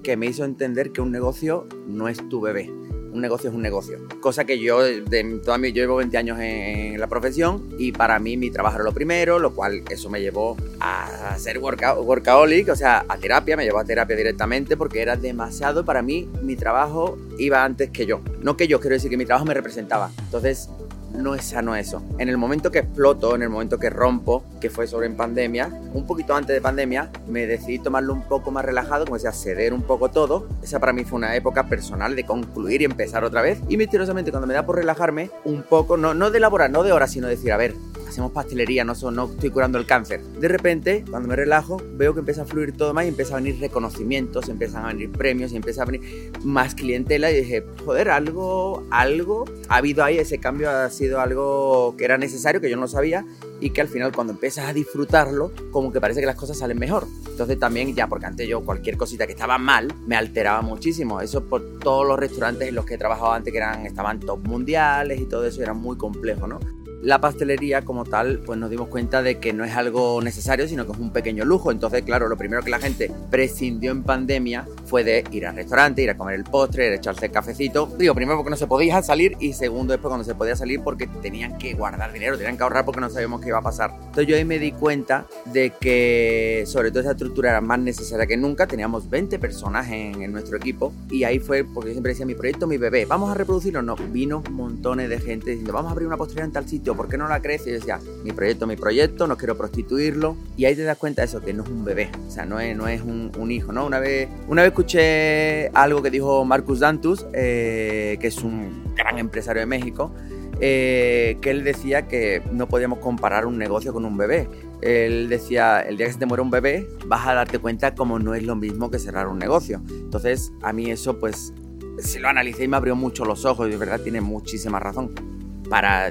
que 0.04 0.16
me 0.18 0.28
hizo 0.28 0.46
entender 0.46 0.92
que 0.92 1.02
un 1.02 1.12
negocio 1.12 1.68
no 1.88 2.08
es 2.08 2.18
tu 2.30 2.42
bebé 2.42 2.72
un 3.12 3.22
negocio 3.22 3.50
es 3.50 3.56
un 3.56 3.62
negocio. 3.62 4.00
Cosa 4.22 4.46
que 4.46 4.60
yo, 4.60 4.82
de 4.82 5.24
mi, 5.24 5.40
yo 5.72 5.82
llevo 5.82 5.98
20 5.98 6.18
años 6.18 6.40
en, 6.40 7.00
la 7.00 7.08
profesión 7.08 7.70
y 7.78 7.92
para 7.92 8.20
mí 8.20 8.36
mi 8.36 8.52
trabajo 8.52 8.76
era 8.76 8.84
lo 8.84 8.92
primero, 8.92 9.40
lo 9.40 9.54
cual 9.54 9.84
eso 9.90 10.10
me 10.10 10.20
llevó 10.20 10.58
a 10.80 11.38
ser 11.38 11.60
workaholic, 11.60 12.70
o 12.70 12.76
sea, 12.76 13.06
a 13.08 13.18
terapia, 13.18 13.56
me 13.56 13.64
llevó 13.64 13.80
a 13.80 13.86
terapia 13.86 14.16
directamente 14.16 14.76
porque 14.76 15.02
era 15.02 15.16
demasiado, 15.16 15.86
para 15.86 16.02
mí 16.02 16.30
mi 16.42 16.56
trabajo 16.56 17.18
iba 17.38 17.64
antes 17.64 17.90
que 17.92 18.06
yo. 18.06 18.22
No 18.42 18.58
que 18.58 18.68
yo, 18.68 18.80
quiero 18.80 18.96
decir 18.96 19.10
que 19.10 19.18
mi 19.18 19.26
trabajo 19.26 19.46
me 19.46 19.54
representaba. 19.54 20.12
Entonces 20.20 20.70
no 21.14 21.36
es 21.36 21.46
sano 21.46 21.76
eso. 21.76 22.02
En 22.18 22.30
el 22.30 22.38
momento 22.38 22.72
que 22.72 22.80
exploto, 22.80 23.36
en 23.36 23.44
el 23.44 23.50
momento 23.50 23.78
que 23.78 23.90
rompo, 23.90 24.44
que 24.60 24.70
fue 24.70 24.88
sobre 24.88 25.08
en 25.08 25.16
pandemia, 25.16 25.68
un 25.94 26.06
poquito 26.06 26.36
antes 26.36 26.54
de 26.54 26.62
pandemia, 26.62 27.10
me 27.28 27.48
decidí 27.48 27.80
tomarlo 27.80 28.14
un 28.14 28.24
poco 28.24 28.52
más 28.52 28.66
relajado, 28.66 29.06
como 29.06 29.16
decía, 29.16 29.32
ceder 29.32 29.74
un 29.74 29.84
poco 29.84 30.10
todo. 30.10 30.48
Esa 30.62 30.80
para 30.80 30.94
mí 30.94 31.04
fue 31.04 31.18
una 31.18 31.36
época 31.36 31.68
personal 31.68 32.16
de 32.16 32.26
concluir 32.26 32.82
y 32.82 32.86
empezar 32.86 33.24
otra 33.24 33.42
vez. 33.42 33.60
Y 33.68 33.78
misteriosamente 33.78 34.32
cuando 34.32 34.48
me 34.48 34.54
da 34.54 34.66
por 34.66 34.76
relajarme, 34.76 35.30
un 35.46 35.64
poco, 35.64 35.98
no, 35.98 36.14
no 36.14 36.32
de 36.32 36.38
elaborar, 36.38 36.70
no 36.70 36.84
de 36.84 36.92
horas, 36.92 37.12
sino 37.12 37.28
decir, 37.28 37.52
a 37.52 37.58
ver, 37.58 37.74
hacemos 38.10 38.32
pastelería, 38.32 38.84
no, 38.84 38.94
no 39.12 39.26
estoy 39.26 39.50
curando 39.50 39.78
el 39.78 39.86
cáncer. 39.86 40.22
De 40.22 40.48
repente, 40.48 41.06
cuando 41.10 41.30
me 41.30 41.36
relajo, 41.36 41.82
veo 41.94 42.14
que 42.14 42.20
empieza 42.20 42.44
a 42.44 42.46
fluir 42.46 42.76
todo 42.76 42.94
más 42.94 43.06
y 43.06 43.10
empieza 43.10 43.36
a 43.36 43.38
venir 43.38 43.60
reconocimientos, 43.60 44.50
empiezan 44.50 44.86
a 44.86 44.88
venir 44.90 45.12
premios 45.12 45.52
y 45.54 45.56
empieza 45.56 45.84
a 45.84 45.86
venir 45.86 46.32
más 46.44 46.76
clientela 46.76 47.32
y 47.32 47.42
dije, 47.42 47.64
joder, 47.86 48.10
algo, 48.10 48.84
algo 48.92 49.46
ha 49.70 49.78
habido 49.78 50.04
ahí, 50.04 50.18
ese 50.18 50.40
cambio 50.40 50.70
ha 50.70 50.90
sido 50.90 51.20
algo 51.20 51.96
que 51.98 52.06
era 52.06 52.18
necesario, 52.18 52.62
que 52.62 52.70
yo 52.70 52.78
no 52.78 52.88
sabía 52.88 53.26
y 53.62 53.72
que 53.72 53.82
al 53.82 53.88
final 53.88 54.12
cuando 54.14 54.34
empiezas 54.34 54.68
a 54.68 54.74
disfrutarlo, 54.74 55.52
como 55.72 55.92
que 55.92 56.00
parece 56.00 56.20
que 56.20 56.26
las 56.26 56.36
cosas 56.36 56.58
salen 56.58 56.80
mejor. 56.80 57.06
Entonces 57.30 57.60
también 57.60 57.94
ya, 57.94 58.08
porque 58.08 58.26
antes 58.26 58.48
yo 58.48 58.62
cualquier 58.62 58.98
cosita 58.98 59.26
que 59.28 59.34
estaba 59.34 59.58
mal, 59.58 59.94
me 60.08 60.16
alteraba 60.16 60.62
muchísimo. 60.62 61.22
Eso 61.22 61.46
por 61.46 61.80
todos 61.80 62.08
los 62.08 62.18
restaurantes 62.18 62.68
en 62.68 62.76
los 62.76 62.86
que 62.86 62.96
he 62.96 62.98
trabajado 62.98 63.34
antes, 63.34 63.52
que 63.52 63.58
eran, 63.58 63.86
estaban 63.86 64.20
top 64.20 64.46
mundiales 64.48 65.20
y 65.20 65.26
todo 65.26 65.46
eso, 65.46 65.62
era 65.62 65.74
muy 65.74 65.98
complejo, 65.98 66.48
¿no? 66.48 66.60
La 67.02 67.22
pastelería 67.22 67.84
como 67.84 68.06
tal, 68.06 68.40
pues 68.46 68.60
nos 68.60 68.70
dimos 68.70 68.90
cuenta 68.90 69.22
de 69.22 69.40
que 69.40 69.54
no 69.54 69.64
es 69.64 69.76
algo 69.76 70.22
necesario, 70.22 70.68
sino 70.68 70.86
que 70.86 70.92
es 70.92 70.98
un 70.98 71.12
pequeño 71.12 71.46
lujo. 71.46 71.72
Entonces, 71.72 72.04
claro, 72.04 72.28
lo 72.28 72.38
primero 72.38 72.62
que 72.62 72.70
la 72.70 72.80
gente 72.80 73.12
prescindió 73.30 73.92
en 73.92 74.04
pandemia 74.04 74.68
fue 74.86 75.04
de 75.04 75.24
ir 75.32 75.48
al 75.48 75.56
restaurante, 75.56 76.02
ir 76.02 76.10
a 76.10 76.18
comer 76.18 76.36
el 76.36 76.44
postre, 76.44 76.94
echarse 76.94 77.28
el 77.28 77.32
cafecito. 77.32 77.90
Digo, 77.98 78.14
primero 78.14 78.38
porque 78.38 78.50
no 78.50 78.58
se 78.58 78.68
podía 78.68 79.02
salir 79.02 79.38
y 79.40 79.54
segundo 79.54 79.94
después 79.94 80.10
cuando 80.10 80.26
se 80.26 80.36
podía 80.36 80.56
salir 80.56 80.82
porque 80.82 81.08
tenían 81.22 81.58
que 81.58 81.74
guardar 81.74 82.12
dinero, 82.12 82.38
tenían 82.38 82.58
que 82.58 82.64
ahorrar 82.64 82.86
porque 82.86 83.02
no 83.02 83.10
sabíamos 83.10 83.42
qué 83.42 83.50
iba 83.50 83.60
a 83.60 83.64
pasar. 83.64 83.92
Entonces 83.98 84.28
yo 84.28 84.36
ahí 84.36 84.46
me 84.46 84.60
di 84.60 84.72
cuenta 84.72 85.26
de 85.46 85.72
que 85.80 86.64
sobre 86.68 86.90
todo 86.92 87.02
esa 87.02 87.12
estructura 87.12 87.52
era 87.52 87.62
más 87.62 87.80
necesaria 87.80 88.28
que 88.28 88.36
nunca. 88.36 88.68
Teníamos 88.68 89.10
20 89.10 89.40
personas 89.40 89.88
en, 89.90 90.22
en 90.22 90.32
nuestro 90.32 90.58
equipo 90.58 90.94
y 91.10 91.24
ahí 91.24 91.40
fue 91.40 91.64
porque 91.64 91.90
yo 91.90 91.94
siempre 91.94 92.12
decía 92.12 92.26
mi 92.26 92.36
proyecto, 92.36 92.68
mi 92.68 92.78
bebé, 92.78 93.06
vamos 93.06 93.30
a 93.30 93.34
reproducirlo. 93.34 93.82
No, 93.82 93.96
vino 93.96 94.44
montones 94.52 95.10
de 95.10 95.20
gente 95.20 95.52
diciendo, 95.52 95.74
vamos 95.74 95.90
a 95.90 95.92
abrir 95.94 96.08
una 96.08 96.18
postrería 96.18 96.46
en 96.46 96.52
tal 96.52 96.68
sitio 96.68 96.89
¿por 96.96 97.10
qué 97.10 97.18
no 97.18 97.28
la 97.28 97.42
crece? 97.42 97.70
Y 97.70 97.74
decía, 97.74 98.00
mi 98.24 98.32
proyecto, 98.32 98.68
mi 98.68 98.76
proyecto, 98.76 99.28
no 99.28 99.38
quiero 99.38 99.58
prostituirlo. 99.58 100.36
Y 100.58 100.66
ahí 100.66 100.76
te 100.76 100.84
das 100.84 100.98
cuenta 100.98 101.22
de 101.22 101.28
eso, 101.28 101.42
que 101.42 101.54
no 101.54 101.64
es 101.64 101.70
un 101.70 101.84
bebé, 101.84 102.10
o 102.28 102.32
sea, 102.32 102.46
no 102.46 102.60
es, 102.60 102.76
no 102.76 102.88
es 102.88 103.02
un, 103.02 103.30
hijo, 103.50 103.72
¿no? 103.72 103.86
Una 103.86 104.00
vez, 104.00 104.30
una 104.48 104.62
vez 104.62 104.72
escuché 104.72 105.70
algo 105.70 106.04
que 106.04 106.12
dijo 106.12 106.46
Marcus 106.46 106.80
Dantus, 106.80 107.26
eh, 107.34 108.18
que 108.22 108.28
es 108.28 108.44
un 108.44 108.94
gran 108.96 109.18
empresario 109.18 109.62
de 109.62 109.66
México, 109.66 110.14
eh, 110.62 111.38
que 111.42 111.50
él 111.50 111.64
decía 111.64 112.08
que 112.08 112.44
no 112.52 112.68
podíamos 112.68 113.00
comparar 113.00 113.46
un 113.46 113.58
negocio 113.58 113.92
con 113.94 114.06
un 114.06 114.18
bebé. 114.18 114.48
Él 114.82 115.30
decía, 115.30 115.82
el 115.82 115.98
día 115.98 116.08
que 116.08 116.14
se 116.14 116.20
te 116.20 116.26
muere 116.26 116.44
un 116.44 116.52
bebé, 116.52 116.88
vas 117.08 117.28
a 117.28 117.34
darte 117.34 117.60
cuenta 117.60 117.96
como 117.96 118.20
no 118.20 118.36
es 118.36 118.44
lo 118.44 118.56
mismo 118.56 118.92
que 118.92 119.00
cerrar 119.00 119.28
un 119.28 119.40
negocio. 119.40 119.82
Entonces, 119.90 120.52
a 120.62 120.74
mí 120.74 120.92
eso, 120.92 121.20
pues, 121.20 121.54
si 121.98 122.20
lo 122.20 122.30
analicé 122.30 122.66
y 122.66 122.68
me 122.68 122.78
abrió 122.78 122.96
mucho 122.96 123.26
los 123.26 123.46
ojos 123.46 123.68
y 123.68 123.72
de 123.72 123.78
verdad 123.78 124.00
tiene 124.02 124.22
muchísima 124.22 124.80
razón 124.80 125.40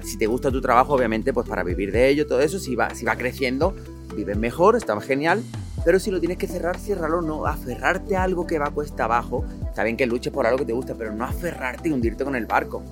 si 0.02 0.16
te 0.16 0.26
gusta 0.26 0.50
tu 0.50 0.60
trabajo, 0.60 0.94
obviamente, 0.94 1.32
pues 1.32 1.48
para 1.48 1.62
vivir 1.62 1.92
de 1.92 2.08
ello, 2.08 2.26
todo 2.26 2.40
eso, 2.40 2.58
si 2.58 2.76
va, 2.76 2.94
si 2.94 3.04
va 3.04 3.16
creciendo, 3.16 3.74
vives 4.14 4.36
mejor, 4.36 4.76
está 4.76 4.98
genial, 5.00 5.42
pero 5.84 5.98
si 5.98 6.10
lo 6.10 6.20
tienes 6.20 6.38
que 6.38 6.46
cerrar, 6.46 6.78
ciérralo, 6.78 7.22
no 7.22 7.46
aferrarte 7.46 8.16
a 8.16 8.22
algo 8.22 8.46
que 8.46 8.58
va 8.58 8.70
cuesta 8.70 9.04
abajo. 9.04 9.44
Está 9.66 9.84
bien 9.84 9.96
que 9.96 10.06
luches 10.06 10.32
por 10.32 10.46
algo 10.46 10.58
que 10.58 10.66
te 10.66 10.72
gusta, 10.72 10.94
pero 10.94 11.12
no 11.12 11.24
aferrarte 11.24 11.88
y 11.88 11.92
hundirte 11.92 12.24
con 12.24 12.36
el 12.36 12.46
barco. 12.46 12.82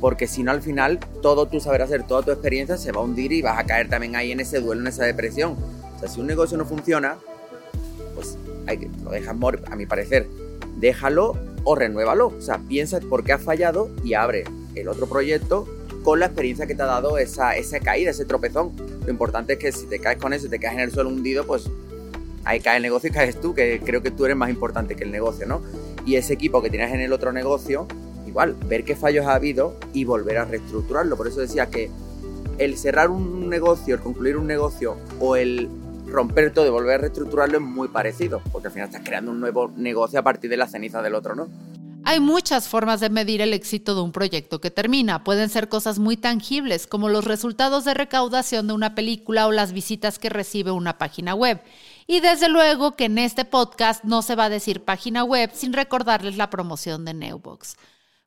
Porque 0.00 0.26
si 0.26 0.42
no, 0.42 0.52
al 0.52 0.62
final, 0.62 0.98
todo 1.22 1.46
tu 1.46 1.60
saber 1.60 1.82
hacer, 1.82 2.04
toda 2.04 2.22
tu 2.22 2.30
experiencia 2.30 2.76
se 2.76 2.92
va 2.92 3.00
a 3.00 3.04
hundir 3.04 3.32
y 3.32 3.42
vas 3.42 3.58
a 3.58 3.64
caer 3.64 3.88
también 3.88 4.14
ahí 4.14 4.30
en 4.30 4.40
ese 4.40 4.60
duelo, 4.60 4.80
en 4.80 4.86
esa 4.86 5.04
depresión. 5.04 5.56
O 5.96 5.98
sea, 5.98 6.08
si 6.08 6.20
un 6.20 6.26
negocio 6.26 6.56
no 6.56 6.64
funciona, 6.64 7.16
pues 8.14 8.38
hay 8.66 8.78
que, 8.78 8.90
lo 9.02 9.10
dejas 9.10 9.36
morir, 9.36 9.62
a 9.70 9.74
mi 9.74 9.86
parecer. 9.86 10.28
Déjalo 10.76 11.36
o 11.64 11.74
renuévalo. 11.74 12.28
O 12.28 12.40
sea, 12.40 12.58
piensa 12.58 13.00
por 13.00 13.24
qué 13.24 13.32
has 13.32 13.42
fallado 13.42 13.90
y 14.04 14.14
abre 14.14 14.44
el 14.74 14.88
otro 14.88 15.06
proyecto 15.06 15.66
con 16.08 16.20
la 16.20 16.24
experiencia 16.24 16.66
que 16.66 16.74
te 16.74 16.80
ha 16.80 16.86
dado 16.86 17.18
esa, 17.18 17.54
esa 17.54 17.80
caída, 17.80 18.12
ese 18.12 18.24
tropezón. 18.24 18.72
Lo 19.04 19.10
importante 19.10 19.52
es 19.52 19.58
que 19.58 19.72
si 19.72 19.84
te 19.84 19.98
caes 19.98 20.16
con 20.16 20.32
eso 20.32 20.48
te 20.48 20.58
caes 20.58 20.72
en 20.72 20.80
el 20.80 20.90
suelo 20.90 21.10
hundido, 21.10 21.46
pues 21.46 21.68
ahí 22.44 22.60
cae 22.60 22.78
el 22.78 22.82
negocio 22.82 23.10
y 23.10 23.12
caes 23.12 23.38
tú, 23.38 23.52
que 23.52 23.78
creo 23.84 24.00
que 24.00 24.10
tú 24.10 24.24
eres 24.24 24.34
más 24.34 24.48
importante 24.48 24.96
que 24.96 25.04
el 25.04 25.10
negocio, 25.10 25.46
¿no? 25.46 25.60
Y 26.06 26.16
ese 26.16 26.32
equipo 26.32 26.62
que 26.62 26.70
tienes 26.70 26.94
en 26.94 27.00
el 27.00 27.12
otro 27.12 27.30
negocio, 27.30 27.86
igual, 28.26 28.56
ver 28.70 28.84
qué 28.84 28.96
fallos 28.96 29.26
ha 29.26 29.34
habido 29.34 29.76
y 29.92 30.06
volver 30.06 30.38
a 30.38 30.46
reestructurarlo. 30.46 31.14
Por 31.18 31.28
eso 31.28 31.40
decía 31.40 31.66
que 31.66 31.90
el 32.56 32.78
cerrar 32.78 33.10
un 33.10 33.50
negocio, 33.50 33.94
el 33.94 34.00
concluir 34.00 34.38
un 34.38 34.46
negocio 34.46 34.96
o 35.20 35.36
el 35.36 35.68
romper 36.06 36.54
todo 36.54 36.66
y 36.66 36.70
volver 36.70 36.94
a 36.94 36.98
reestructurarlo 37.02 37.58
es 37.58 37.64
muy 37.64 37.88
parecido, 37.88 38.40
porque 38.50 38.68
al 38.68 38.72
final 38.72 38.88
estás 38.88 39.02
creando 39.04 39.30
un 39.30 39.40
nuevo 39.40 39.70
negocio 39.76 40.18
a 40.18 40.22
partir 40.22 40.48
de 40.48 40.56
la 40.56 40.68
ceniza 40.68 41.02
del 41.02 41.14
otro, 41.14 41.34
¿no? 41.34 41.48
Hay 42.10 42.20
muchas 42.20 42.68
formas 42.68 43.00
de 43.00 43.10
medir 43.10 43.42
el 43.42 43.52
éxito 43.52 43.94
de 43.94 44.00
un 44.00 44.12
proyecto 44.12 44.62
que 44.62 44.70
termina. 44.70 45.24
Pueden 45.24 45.50
ser 45.50 45.68
cosas 45.68 45.98
muy 45.98 46.16
tangibles, 46.16 46.86
como 46.86 47.10
los 47.10 47.26
resultados 47.26 47.84
de 47.84 47.92
recaudación 47.92 48.66
de 48.66 48.72
una 48.72 48.94
película 48.94 49.46
o 49.46 49.52
las 49.52 49.74
visitas 49.74 50.18
que 50.18 50.30
recibe 50.30 50.70
una 50.70 50.96
página 50.96 51.34
web. 51.34 51.60
Y 52.06 52.20
desde 52.20 52.48
luego 52.48 52.96
que 52.96 53.04
en 53.04 53.18
este 53.18 53.44
podcast 53.44 54.04
no 54.04 54.22
se 54.22 54.36
va 54.36 54.44
a 54.44 54.48
decir 54.48 54.86
página 54.86 55.22
web 55.22 55.50
sin 55.52 55.74
recordarles 55.74 56.38
la 56.38 56.48
promoción 56.48 57.04
de 57.04 57.12
Neubox. 57.12 57.76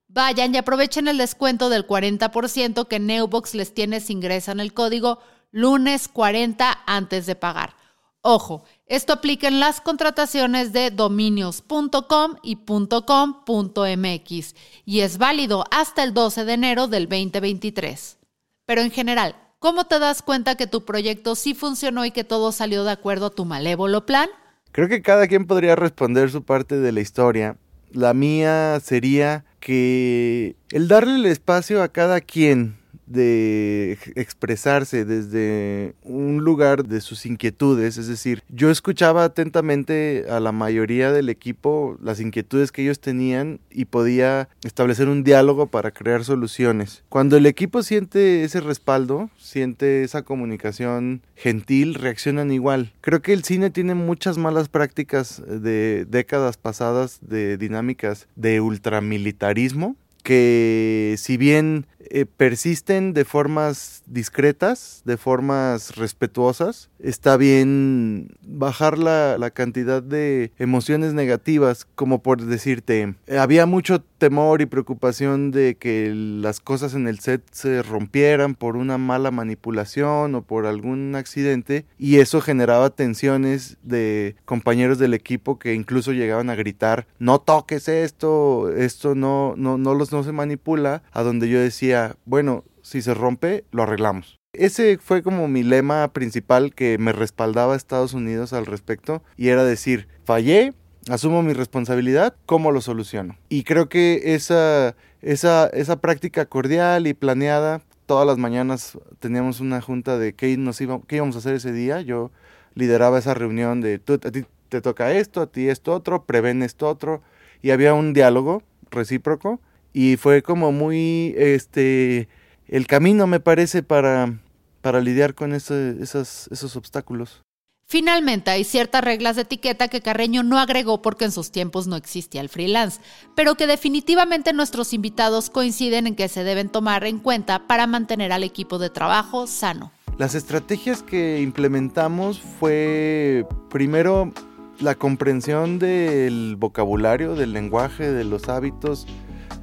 Vayan 0.07 0.53
y 0.53 0.59
aprovechen 0.59 1.07
el 1.07 1.17
descuento 1.17 1.69
del 1.69 1.87
40% 1.87 2.87
que 2.87 2.99
Neubox 2.99 3.55
les 3.55 3.73
tiene 3.73 3.99
si 3.99 4.13
ingresan 4.13 4.59
el 4.59 4.75
código 4.75 5.17
lunes 5.49 6.07
40 6.07 6.83
antes 6.85 7.25
de 7.25 7.33
pagar. 7.33 7.80
Ojo, 8.23 8.63
esto 8.85 9.13
aplica 9.13 9.47
en 9.47 9.59
las 9.59 9.81
contrataciones 9.81 10.73
de 10.73 10.91
dominios.com 10.91 12.35
y 12.43 12.55
.com.mx 12.57 14.55
y 14.85 14.99
es 14.99 15.17
válido 15.17 15.63
hasta 15.71 16.03
el 16.03 16.13
12 16.13 16.45
de 16.45 16.53
enero 16.53 16.87
del 16.87 17.09
2023. 17.09 18.19
Pero 18.67 18.81
en 18.81 18.91
general, 18.91 19.35
¿cómo 19.57 19.85
te 19.85 19.97
das 19.97 20.21
cuenta 20.21 20.55
que 20.55 20.67
tu 20.67 20.85
proyecto 20.85 21.33
sí 21.33 21.55
funcionó 21.55 22.05
y 22.05 22.11
que 22.11 22.23
todo 22.23 22.51
salió 22.51 22.83
de 22.83 22.91
acuerdo 22.91 23.25
a 23.27 23.31
tu 23.31 23.43
malévolo 23.43 24.05
plan? 24.05 24.29
Creo 24.71 24.87
que 24.87 25.01
cada 25.01 25.27
quien 25.27 25.47
podría 25.47 25.75
responder 25.75 26.29
su 26.29 26.43
parte 26.43 26.79
de 26.79 26.91
la 26.91 27.01
historia. 27.01 27.57
La 27.91 28.13
mía 28.13 28.79
sería 28.81 29.45
que 29.59 30.55
el 30.69 30.87
darle 30.87 31.15
el 31.15 31.25
espacio 31.25 31.81
a 31.81 31.87
cada 31.87 32.21
quien 32.21 32.80
de 33.11 33.97
expresarse 34.15 35.05
desde 35.05 35.93
un 36.03 36.43
lugar 36.43 36.85
de 36.85 37.01
sus 37.01 37.25
inquietudes, 37.25 37.97
es 37.97 38.07
decir, 38.07 38.43
yo 38.49 38.69
escuchaba 38.69 39.23
atentamente 39.23 40.25
a 40.29 40.39
la 40.39 40.51
mayoría 40.51 41.11
del 41.11 41.29
equipo 41.29 41.97
las 42.01 42.19
inquietudes 42.19 42.71
que 42.71 42.83
ellos 42.83 42.99
tenían 42.99 43.59
y 43.69 43.85
podía 43.85 44.49
establecer 44.63 45.07
un 45.07 45.23
diálogo 45.23 45.67
para 45.67 45.91
crear 45.91 46.23
soluciones. 46.23 47.03
Cuando 47.09 47.37
el 47.37 47.45
equipo 47.45 47.83
siente 47.83 48.43
ese 48.43 48.61
respaldo, 48.61 49.29
siente 49.37 50.03
esa 50.03 50.23
comunicación 50.23 51.21
gentil, 51.35 51.95
reaccionan 51.95 52.51
igual. 52.51 52.93
Creo 53.01 53.21
que 53.21 53.33
el 53.33 53.43
cine 53.43 53.69
tiene 53.69 53.95
muchas 53.95 54.37
malas 54.37 54.69
prácticas 54.69 55.41
de 55.47 56.05
décadas 56.05 56.57
pasadas 56.57 57.19
de 57.21 57.57
dinámicas 57.57 58.27
de 58.35 58.61
ultramilitarismo 58.61 59.95
que 60.21 61.15
si 61.17 61.37
bien 61.37 61.87
eh, 62.13 62.25
persisten 62.25 63.13
de 63.13 63.23
formas 63.23 64.03
discretas, 64.05 65.01
de 65.05 65.15
formas 65.15 65.95
respetuosas, 65.95 66.89
está 66.99 67.37
bien 67.37 68.35
bajar 68.41 68.97
la, 68.97 69.37
la, 69.37 69.51
cantidad 69.51 70.03
de 70.03 70.51
emociones 70.59 71.13
negativas, 71.13 71.87
como 71.95 72.21
por 72.21 72.41
decirte, 72.41 73.15
había 73.39 73.65
mucho 73.65 74.01
temor 74.17 74.61
y 74.61 74.65
preocupación 74.65 75.51
de 75.51 75.75
que 75.75 76.11
las 76.13 76.59
cosas 76.59 76.95
en 76.95 77.07
el 77.07 77.19
set 77.19 77.43
se 77.51 77.81
rompieran 77.81 78.55
por 78.55 78.75
una 78.75 78.97
mala 78.97 79.31
manipulación 79.31 80.35
o 80.35 80.41
por 80.41 80.65
algún 80.65 81.15
accidente, 81.15 81.85
y 81.97 82.17
eso 82.17 82.41
generaba 82.41 82.89
tensiones 82.89 83.77
de 83.83 84.35
compañeros 84.43 84.99
del 84.99 85.13
equipo 85.13 85.57
que 85.59 85.75
incluso 85.75 86.11
llegaban 86.11 86.49
a 86.49 86.55
gritar, 86.55 87.07
no 87.19 87.39
toques 87.39 87.87
esto, 87.87 88.69
esto 88.75 89.15
no, 89.15 89.53
no, 89.55 89.77
no 89.77 89.93
los 89.93 90.10
no 90.11 90.23
se 90.23 90.31
manipula, 90.31 91.03
a 91.11 91.23
donde 91.23 91.49
yo 91.49 91.59
decía, 91.59 92.15
bueno, 92.25 92.63
si 92.81 93.01
se 93.01 93.13
rompe, 93.13 93.65
lo 93.71 93.83
arreglamos. 93.83 94.39
Ese 94.53 94.97
fue 94.97 95.23
como 95.23 95.47
mi 95.47 95.63
lema 95.63 96.09
principal 96.09 96.75
que 96.75 96.97
me 96.97 97.13
respaldaba 97.13 97.75
Estados 97.75 98.13
Unidos 98.13 98.51
al 98.51 98.65
respecto 98.65 99.23
y 99.37 99.47
era 99.47 99.63
decir, 99.63 100.09
fallé, 100.25 100.73
asumo 101.09 101.41
mi 101.41 101.53
responsabilidad, 101.53 102.35
¿cómo 102.45 102.71
lo 102.71 102.81
soluciono? 102.81 103.37
Y 103.47 103.63
creo 103.63 103.87
que 103.87 104.35
esa, 104.35 104.95
esa, 105.21 105.67
esa 105.67 106.01
práctica 106.01 106.45
cordial 106.45 107.07
y 107.07 107.13
planeada, 107.13 107.81
todas 108.05 108.27
las 108.27 108.37
mañanas 108.37 108.97
teníamos 109.19 109.61
una 109.61 109.79
junta 109.79 110.17
de 110.17 110.33
qué, 110.33 110.57
nos 110.57 110.81
iba, 110.81 110.99
qué 111.07 111.17
íbamos 111.17 111.35
a 111.35 111.39
hacer 111.39 111.55
ese 111.55 111.71
día, 111.71 112.01
yo 112.01 112.31
lideraba 112.73 113.19
esa 113.19 113.33
reunión 113.33 113.79
de 113.79 113.99
tú, 113.99 114.13
a 114.15 114.31
ti 114.31 114.43
te 114.67 114.81
toca 114.81 115.13
esto, 115.13 115.41
a 115.41 115.47
ti 115.47 115.69
esto 115.69 115.93
otro, 115.93 116.25
prevén 116.25 116.61
esto 116.61 116.89
otro, 116.89 117.21
y 117.61 117.71
había 117.71 117.93
un 117.93 118.13
diálogo 118.13 118.63
recíproco 118.89 119.61
y 119.93 120.17
fue 120.17 120.41
como 120.41 120.71
muy 120.71 121.33
este 121.37 122.27
el 122.67 122.87
camino 122.87 123.27
me 123.27 123.39
parece 123.41 123.83
para, 123.83 124.39
para 124.81 125.01
lidiar 125.01 125.35
con 125.35 125.53
ese, 125.53 125.97
esos, 126.01 126.47
esos 126.51 126.75
obstáculos. 126.77 127.43
Finalmente, 127.85 128.49
hay 128.49 128.63
ciertas 128.63 129.03
reglas 129.03 129.35
de 129.35 129.41
etiqueta 129.41 129.89
que 129.89 129.99
Carreño 129.99 130.43
no 130.43 130.57
agregó 130.57 131.01
porque 131.01 131.25
en 131.25 131.33
sus 131.33 131.51
tiempos 131.51 131.87
no 131.87 131.97
existía 131.97 132.39
el 132.39 132.47
freelance, 132.47 133.01
pero 133.35 133.55
que 133.55 133.67
definitivamente 133.67 134.53
nuestros 134.53 134.93
invitados 134.93 135.49
coinciden 135.49 136.07
en 136.07 136.15
que 136.15 136.29
se 136.29 136.45
deben 136.45 136.69
tomar 136.69 137.03
en 137.03 137.19
cuenta 137.19 137.67
para 137.67 137.87
mantener 137.87 138.31
al 138.31 138.45
equipo 138.45 138.79
de 138.79 138.89
trabajo 138.89 139.45
sano. 139.45 139.91
Las 140.17 140.35
estrategias 140.35 141.03
que 141.03 141.41
implementamos 141.41 142.39
fue 142.39 143.45
primero 143.69 144.31
la 144.79 144.95
comprensión 144.95 145.77
del 145.77 146.55
vocabulario, 146.57 147.35
del 147.35 147.51
lenguaje, 147.51 148.09
de 148.09 148.23
los 148.23 148.47
hábitos, 148.47 149.05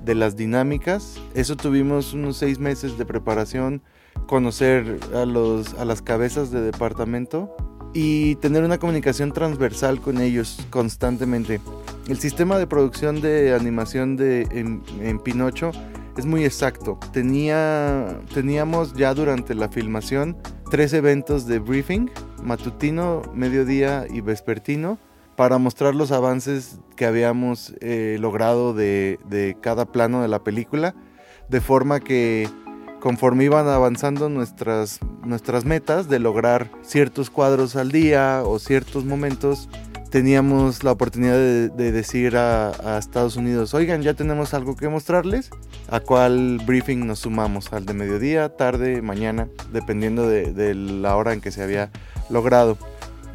de 0.09 0.15
las 0.15 0.37
dinámicas. 0.37 1.21
Eso 1.35 1.55
tuvimos 1.55 2.15
unos 2.15 2.39
seis 2.39 2.59
meses 2.59 2.97
de 2.97 3.05
preparación, 3.05 3.83
conocer 4.27 4.99
a, 5.15 5.27
los, 5.27 5.75
a 5.75 5.85
las 5.85 6.01
cabezas 6.01 6.51
de 6.51 6.63
departamento 6.63 7.55
y 7.93 8.37
tener 8.37 8.65
una 8.65 8.79
comunicación 8.79 9.33
transversal 9.33 10.01
con 10.01 10.19
ellos 10.19 10.67
constantemente. 10.71 11.61
El 12.09 12.19
sistema 12.19 12.59
de 12.59 12.67
producción 12.67 13.21
de 13.21 13.55
animación 13.55 14.17
de, 14.17 14.49
en, 14.51 15.19
Pinocho 15.21 15.73
es 16.17 16.25
muy 16.25 16.43
exacto. 16.47 16.99
Tenía, 17.13 18.19
teníamos 18.33 18.95
ya 18.95 19.13
durante 19.13 19.55
la 19.55 19.69
filmación 19.69 20.39
tres 20.71 20.95
eventos 20.95 21.47
de 21.47 21.59
briefing, 21.59 22.09
matutino, 22.43 23.21
mediodía 23.35 24.07
y 24.09 24.23
vespertino, 24.23 24.99
para 25.39 25.59
mostrar 25.59 25.95
los 25.95 26.11
avances 26.11 26.81
que 26.97 27.07
habíamos 27.07 27.73
eh, 27.81 28.17
logrado 28.19 28.75
de, 28.75 29.57
cada 29.61 29.85
plano 29.85 30.21
de 30.21 30.27
la 30.27 30.43
película, 30.43 30.97
de 31.49 31.61
forma 31.61 32.01
que 32.01 32.49
conforme 32.99 33.45
iban 33.45 33.69
avanzando 33.69 34.29
nuestras, 34.29 34.99
nuestras 35.25 35.65
metas 35.65 36.09
de 36.09 36.19
lograr 36.19 36.73
ciertos 36.83 37.31
cuadros 37.31 37.77
al 37.77 37.93
día 37.93 38.43
o 38.45 38.59
ciertos 38.59 39.05
momentos, 39.05 39.69
teníamos 40.11 40.83
la 40.83 40.91
oportunidad 40.91 41.37
de, 41.37 41.93
decir 41.93 42.37
a, 42.37 42.71
a, 42.71 42.99
Estados 42.99 43.37
Unidos, 43.37 43.75
oigan, 43.75 44.03
ya 44.03 44.15
tenemos 44.15 44.55
algo 44.55 44.75
que 44.75 44.89
mostrarles, 44.89 45.51
a 45.89 46.01
cuál 46.01 46.59
briefing 46.67 47.07
nos 47.07 47.21
sumamos, 47.21 47.73
al 47.73 47.87
de 47.87 47.95
mediodía, 47.95 48.57
tarde, 48.57 49.03
mañana, 49.03 49.49
dependiendo 49.73 50.29
de, 50.29 50.53
de 50.53 50.75
la 50.75 51.15
hora 51.15 51.33
en 51.33 51.41
que 51.41 51.53
se 51.53 51.63
había 51.63 51.93
logrado. 52.29 52.77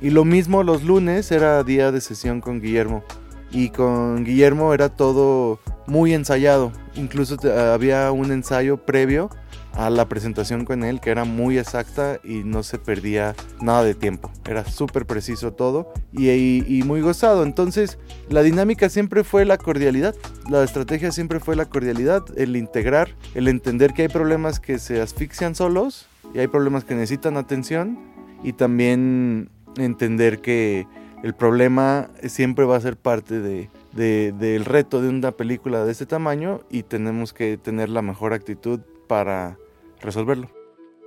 Y 0.03 0.09
lo 0.09 0.25
mismo 0.25 0.63
los 0.63 0.83
lunes 0.83 1.31
era 1.31 1.63
día 1.63 1.93
de 1.93 2.01
sesión 2.01 2.41
con 2.41 2.59
Guillermo. 2.59 3.05
Y 3.51 3.69
con 3.69 4.25
Guillermo 4.25 4.73
era 4.73 4.89
todo 4.89 5.61
muy 5.87 6.13
ensayado. 6.13 6.73
Incluso 6.95 7.37
había 7.49 8.11
un 8.11 8.33
ensayo 8.33 8.85
previo 8.85 9.29
a 9.75 9.89
la 9.89 10.09
presentación 10.09 10.65
con 10.65 10.83
él 10.83 10.99
que 10.99 11.09
era 11.09 11.23
muy 11.23 11.57
exacta 11.57 12.19
y 12.21 12.43
no 12.43 12.63
se 12.63 12.79
perdía 12.79 13.33
nada 13.61 13.85
de 13.85 13.95
tiempo. 13.95 14.29
Era 14.45 14.65
súper 14.65 15.05
preciso 15.05 15.53
todo 15.53 15.93
y, 16.11 16.29
y, 16.29 16.83
muy 16.83 16.99
gozado. 16.99 17.43
Entonces 17.43 17.97
la 18.27 18.43
dinámica 18.43 18.89
siempre 18.89 19.23
fue 19.23 19.45
la 19.45 19.57
cordialidad. 19.57 20.15
La 20.49 20.65
estrategia 20.65 21.13
siempre 21.13 21.39
fue 21.39 21.55
la 21.55 21.69
cordialidad, 21.69 22.23
el 22.35 22.57
integrar, 22.57 23.15
el 23.35 23.47
entender 23.47 23.93
que 23.93 24.01
hay 24.01 24.09
problemas 24.09 24.59
que 24.59 24.79
se 24.79 25.01
asfixian 25.01 25.55
solos 25.55 26.07
y 26.33 26.39
hay 26.39 26.47
problemas 26.47 26.83
que 26.83 26.93
necesitan 26.93 27.37
atención 27.37 27.97
y 28.43 28.51
también 28.51 29.49
entender 29.77 30.39
que 30.39 30.87
el 31.23 31.33
problema 31.33 32.09
siempre 32.23 32.65
va 32.65 32.75
a 32.75 32.81
ser 32.81 32.97
parte 32.97 33.39
de, 33.39 33.69
del 33.93 34.65
reto 34.65 35.01
de 35.01 35.09
una 35.09 35.31
película 35.31 35.85
de 35.85 35.91
este 35.91 36.05
tamaño 36.05 36.61
y 36.69 36.83
tenemos 36.83 37.33
que 37.33 37.57
tener 37.57 37.89
la 37.89 38.01
mejor 38.01 38.33
actitud 38.33 38.79
para 39.07 39.57
resolverlo. 40.01 40.49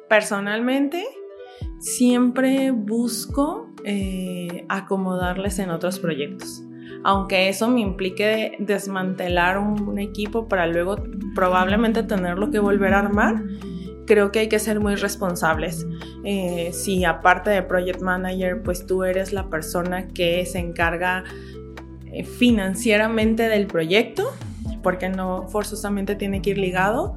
Personalmente, 0.09 1.05
siempre 1.79 2.71
busco 2.71 3.69
eh, 3.85 4.65
acomodarles 4.69 5.59
en 5.59 5.71
otros 5.71 5.99
proyectos. 5.99 6.63
Aunque 7.05 7.49
eso 7.49 7.69
me 7.69 7.81
implique 7.81 8.57
desmantelar 8.59 9.59
un, 9.59 9.99
equipo 9.99 10.49
para 10.49 10.67
luego 10.67 10.97
probablemente 11.35 12.03
tenerlo 12.03 12.51
que 12.51 12.59
volver 12.59 12.95
a 12.95 13.01
armar, 13.01 13.43
creo 14.07 14.33
que 14.33 14.41
hay 14.41 14.49
que 14.49 14.59
ser 14.59 14.81
muy 14.81 14.95
responsables. 14.95 15.87
Eh, 16.25 16.71
si 16.73 17.05
aparte 17.05 17.51
de 17.51 17.63
Project 17.63 18.01
Manager, 18.01 18.63
pues 18.63 18.87
tú 18.87 19.05
eres 19.05 19.33
la 19.33 19.49
persona 19.49 20.09
que 20.09 20.45
se 20.47 20.59
encarga 20.59 21.25
eh, 22.07 22.25
financieramente 22.25 23.49
del 23.49 23.67
proyecto, 23.67 24.33
porque 24.83 25.09
no 25.09 25.49
forzosamente 25.49 26.15
tiene 26.15 26.43
que 26.43 26.51
ir 26.51 26.59
ligado, 26.59 27.17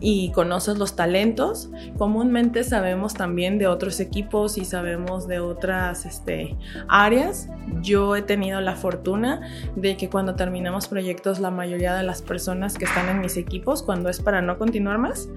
y 0.00 0.30
conoces 0.30 0.78
los 0.78 0.94
talentos, 0.94 1.68
comúnmente 1.98 2.62
sabemos 2.62 3.14
también 3.14 3.58
de 3.58 3.66
otros 3.66 3.98
equipos 3.98 4.56
y 4.56 4.64
sabemos 4.64 5.26
de 5.26 5.40
otras 5.40 6.06
este, 6.06 6.56
áreas. 6.88 7.48
Yo 7.82 8.14
he 8.14 8.22
tenido 8.22 8.60
la 8.60 8.76
fortuna 8.76 9.40
de 9.74 9.96
que 9.96 10.08
cuando 10.08 10.36
terminamos 10.36 10.86
proyectos, 10.86 11.40
la 11.40 11.50
mayoría 11.50 11.94
de 11.94 12.04
las 12.04 12.22
personas 12.22 12.78
que 12.78 12.84
están 12.84 13.08
en 13.08 13.20
mis 13.20 13.36
equipos, 13.36 13.82
cuando 13.82 14.08
es 14.08 14.20
para 14.20 14.42
no 14.42 14.58
continuar 14.58 14.98
más, 14.98 15.28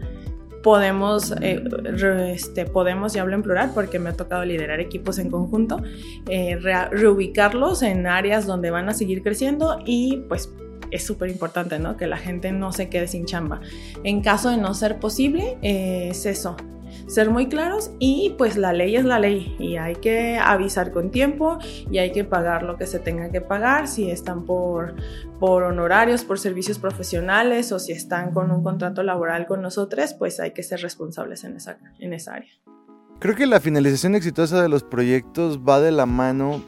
podemos, 0.68 1.34
eh, 1.42 1.64
este, 2.34 2.66
podemos, 2.66 3.16
y 3.16 3.20
hablo 3.20 3.36
en 3.36 3.42
plural 3.42 3.72
porque 3.74 4.00
me 4.00 4.10
ha 4.10 4.14
tocado 4.18 4.44
liderar 4.44 4.82
equipos 4.82 5.18
en 5.18 5.32
conjunto, 5.32 5.82
eh, 6.28 6.58
reubicarlos 6.92 7.84
en 7.84 8.06
áreas 8.06 8.46
donde 8.46 8.70
van 8.70 8.90
a 8.90 8.94
seguir 8.94 9.24
creciendo 9.24 9.80
y 9.86 10.26
pues 10.28 10.50
es 10.92 11.06
súper 11.06 11.30
importante, 11.30 11.80
¿no? 11.80 11.96
Que 11.96 12.06
la 12.06 12.18
gente 12.18 12.52
no 12.52 12.74
se 12.74 12.90
quede 12.90 13.08
sin 13.08 13.24
chamba. 13.24 13.62
En 14.04 14.20
caso 14.20 14.50
de 14.50 14.58
no 14.58 14.74
ser 14.74 15.00
posible, 15.00 15.58
eh, 15.62 16.10
es 16.12 16.26
eso, 16.26 16.58
ser 17.08 17.30
muy 17.30 17.48
claros 17.48 17.92
y 18.00 18.36
pues 18.38 18.58
la 18.58 18.74
ley 18.74 18.96
es 18.96 19.06
la 19.06 19.20
ley 19.20 19.56
y 19.60 19.78
hay 19.78 19.96
que 19.96 20.38
avisar 20.38 20.92
con 20.92 21.10
tiempo 21.10 21.58
y 21.90 21.98
hay 21.98 22.12
que 22.12 22.24
pagar 22.24 22.64
lo 22.64 22.78
que 22.78 22.86
se 22.86 23.00
tenga 23.00 23.32
que 23.32 23.42
pagar 23.42 23.88
si 23.88 24.12
están 24.12 24.46
por, 24.46 24.96
por 25.40 25.64
honorarios, 25.64 26.24
por 26.24 26.38
servicios 26.38 26.80
profesionales 26.80 27.72
o 27.72 27.80
si 27.80 27.94
están 27.94 28.34
con 28.34 28.52
un 28.52 28.62
contrato 28.62 29.04
laboral 29.04 29.48
con 29.48 29.62
nosotros, 29.62 30.14
pues 30.14 30.40
hay 30.40 30.52
que 30.52 30.64
ser 30.64 30.82
responsables 30.82 31.44
en 31.44 31.56
esa, 31.56 31.78
en 32.00 32.14
esa 32.14 32.36
área. 32.36 32.52
Creo 33.20 33.36
que 33.36 33.48
la 33.48 33.60
finalización 33.60 34.14
exitosa 34.14 34.62
de 34.62 34.70
los 34.70 34.84
proyectos 34.84 35.60
va 35.60 35.80
de 35.80 35.92
la 35.92 36.06
mano 36.06 36.62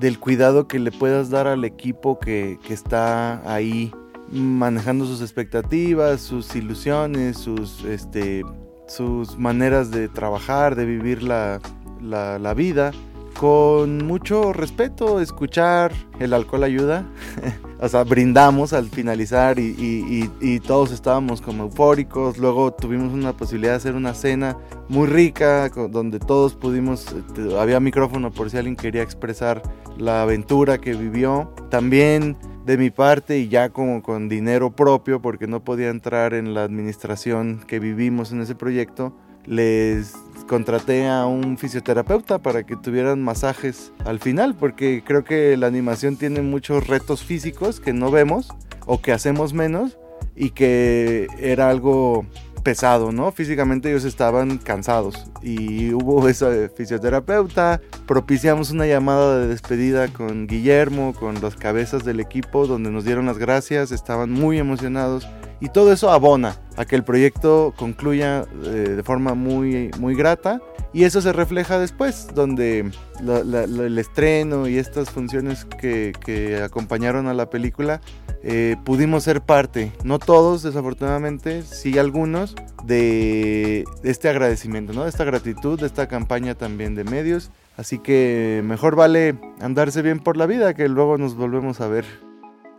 del 0.00 0.18
cuidado 0.18 0.66
que 0.66 0.78
le 0.78 0.90
puedas 0.90 1.30
dar 1.30 1.46
al 1.46 1.64
equipo 1.64 2.18
que, 2.18 2.58
está 2.68 3.40
ahí 3.50 3.92
manejando 4.32 5.06
sus 5.06 5.20
expectativas, 5.20 6.20
sus 6.20 6.54
ilusiones, 6.56 7.38
sus, 7.38 7.84
este, 7.84 8.42
sus 8.86 9.38
maneras 9.38 9.90
de 9.90 10.08
trabajar, 10.08 10.76
de 10.76 10.84
vivir 10.84 11.22
la, 11.22 11.60
la 12.00 12.54
vida 12.54 12.92
con 13.38 14.06
mucho 14.06 14.52
respeto, 14.52 15.20
escuchar, 15.20 15.92
el 16.18 16.32
alcohol 16.32 16.64
ayuda, 16.64 17.04
o 17.80 17.88
sea, 17.88 18.04
brindamos 18.04 18.72
al 18.72 18.88
finalizar 18.88 19.58
y, 19.58 20.60
todos 20.66 20.90
estábamos 20.90 21.40
como 21.42 21.64
eufóricos, 21.64 22.38
luego 22.38 22.72
tuvimos 22.72 23.12
una 23.12 23.34
posibilidad 23.34 23.72
de 23.72 23.76
hacer 23.76 23.94
una 23.94 24.14
cena 24.14 24.56
muy 24.88 25.06
rica, 25.06 25.68
donde 25.68 26.18
todos 26.18 26.54
pudimos, 26.54 27.12
este, 27.12 27.58
había 27.58 27.78
micrófono 27.78 28.32
por 28.32 28.50
si 28.50 28.56
alguien 28.56 28.74
quería 28.74 29.02
expresar 29.02 29.62
la 29.98 30.22
aventura 30.22 30.78
que 30.78 30.94
vivió, 30.94 31.52
también 31.70 32.36
de 32.66 32.76
mi 32.76 32.90
parte 32.90 33.38
y 33.38 33.48
ya 33.48 33.68
como 33.70 34.02
con 34.02 34.28
dinero 34.28 34.72
propio, 34.72 35.22
porque 35.22 35.46
no 35.46 35.62
podía 35.62 35.88
entrar 35.88 36.34
en 36.34 36.52
la 36.52 36.64
administración 36.64 37.62
que 37.64 37.78
vivimos 37.78 38.32
en 38.32 38.40
ese 38.40 38.56
proyecto, 38.56 39.16
les 39.44 40.14
contraté 40.48 41.06
a 41.06 41.26
un 41.26 41.58
fisioterapeuta 41.58 42.38
para 42.38 42.64
que 42.66 42.74
tuvieran 42.74 43.22
masajes 43.22 43.92
al 44.04 44.18
final, 44.18 44.56
porque 44.56 45.04
creo 45.06 45.22
que 45.22 45.56
la 45.56 45.68
animación 45.68 46.16
tiene 46.16 46.42
muchos 46.42 46.88
retos 46.88 47.22
físicos 47.22 47.78
que 47.78 47.92
no 47.92 48.10
vemos 48.10 48.48
o 48.84 49.00
que 49.00 49.12
hacemos 49.12 49.54
menos 49.54 49.96
y 50.34 50.50
que 50.50 51.28
era 51.38 51.70
algo 51.70 52.26
pesado, 52.64 53.12
¿no? 53.12 53.30
Físicamente 53.30 53.90
ellos 53.90 54.04
estaban 54.04 54.58
cansados 54.58 55.30
y 55.42 55.92
hubo 55.92 56.28
esa 56.28 56.50
fisioterapeuta, 56.74 57.80
propiciamos 58.06 58.70
una 58.70 58.86
llamada 58.86 59.38
de 59.40 59.48
despedida 59.48 60.08
con 60.08 60.46
Guillermo, 60.46 61.14
con 61.14 61.40
las 61.40 61.56
cabezas 61.56 62.04
del 62.04 62.20
equipo, 62.20 62.66
donde 62.66 62.90
nos 62.90 63.04
dieron 63.04 63.26
las 63.26 63.38
gracias, 63.38 63.92
estaban 63.92 64.30
muy 64.30 64.58
emocionados 64.58 65.26
y 65.60 65.68
todo 65.68 65.92
eso 65.92 66.10
abona 66.10 66.56
a 66.76 66.84
que 66.84 66.96
el 66.96 67.04
proyecto 67.04 67.72
concluya 67.76 68.44
eh, 68.64 68.94
de 68.96 69.02
forma 69.02 69.34
muy, 69.34 69.90
muy 69.98 70.14
grata 70.14 70.60
y 70.92 71.04
eso 71.04 71.20
se 71.20 71.32
refleja 71.32 71.78
después, 71.78 72.28
donde 72.34 72.90
el 73.20 73.98
estreno 73.98 74.66
y 74.68 74.78
estas 74.78 75.10
funciones 75.10 75.64
que, 75.64 76.62
acompañaron 76.64 77.26
a 77.26 77.34
la 77.34 77.50
película 77.50 78.00
eh, 78.42 78.76
pudimos 78.84 79.24
ser 79.24 79.42
parte, 79.42 79.92
no 80.04 80.18
todos 80.18 80.62
desafortunadamente, 80.62 81.62
sí 81.62 81.98
algunos, 81.98 82.54
de, 82.86 83.84
este 84.02 84.28
agradecimiento, 84.28 84.92
¿no? 84.92 85.04
de 85.04 85.10
esta 85.10 85.24
gratitud, 85.24 85.78
de 85.80 85.86
esta 85.86 86.06
campaña 86.08 86.54
también 86.54 86.94
de 86.94 87.04
medios. 87.04 87.50
Así 87.76 87.98
que 87.98 88.62
mejor 88.64 88.96
vale 88.96 89.38
andarse 89.60 90.02
bien 90.02 90.20
por 90.20 90.36
la 90.36 90.46
vida 90.46 90.74
que 90.74 90.88
luego 90.88 91.18
nos 91.18 91.34
volvemos 91.34 91.80
a 91.80 91.88
ver. 91.88 92.06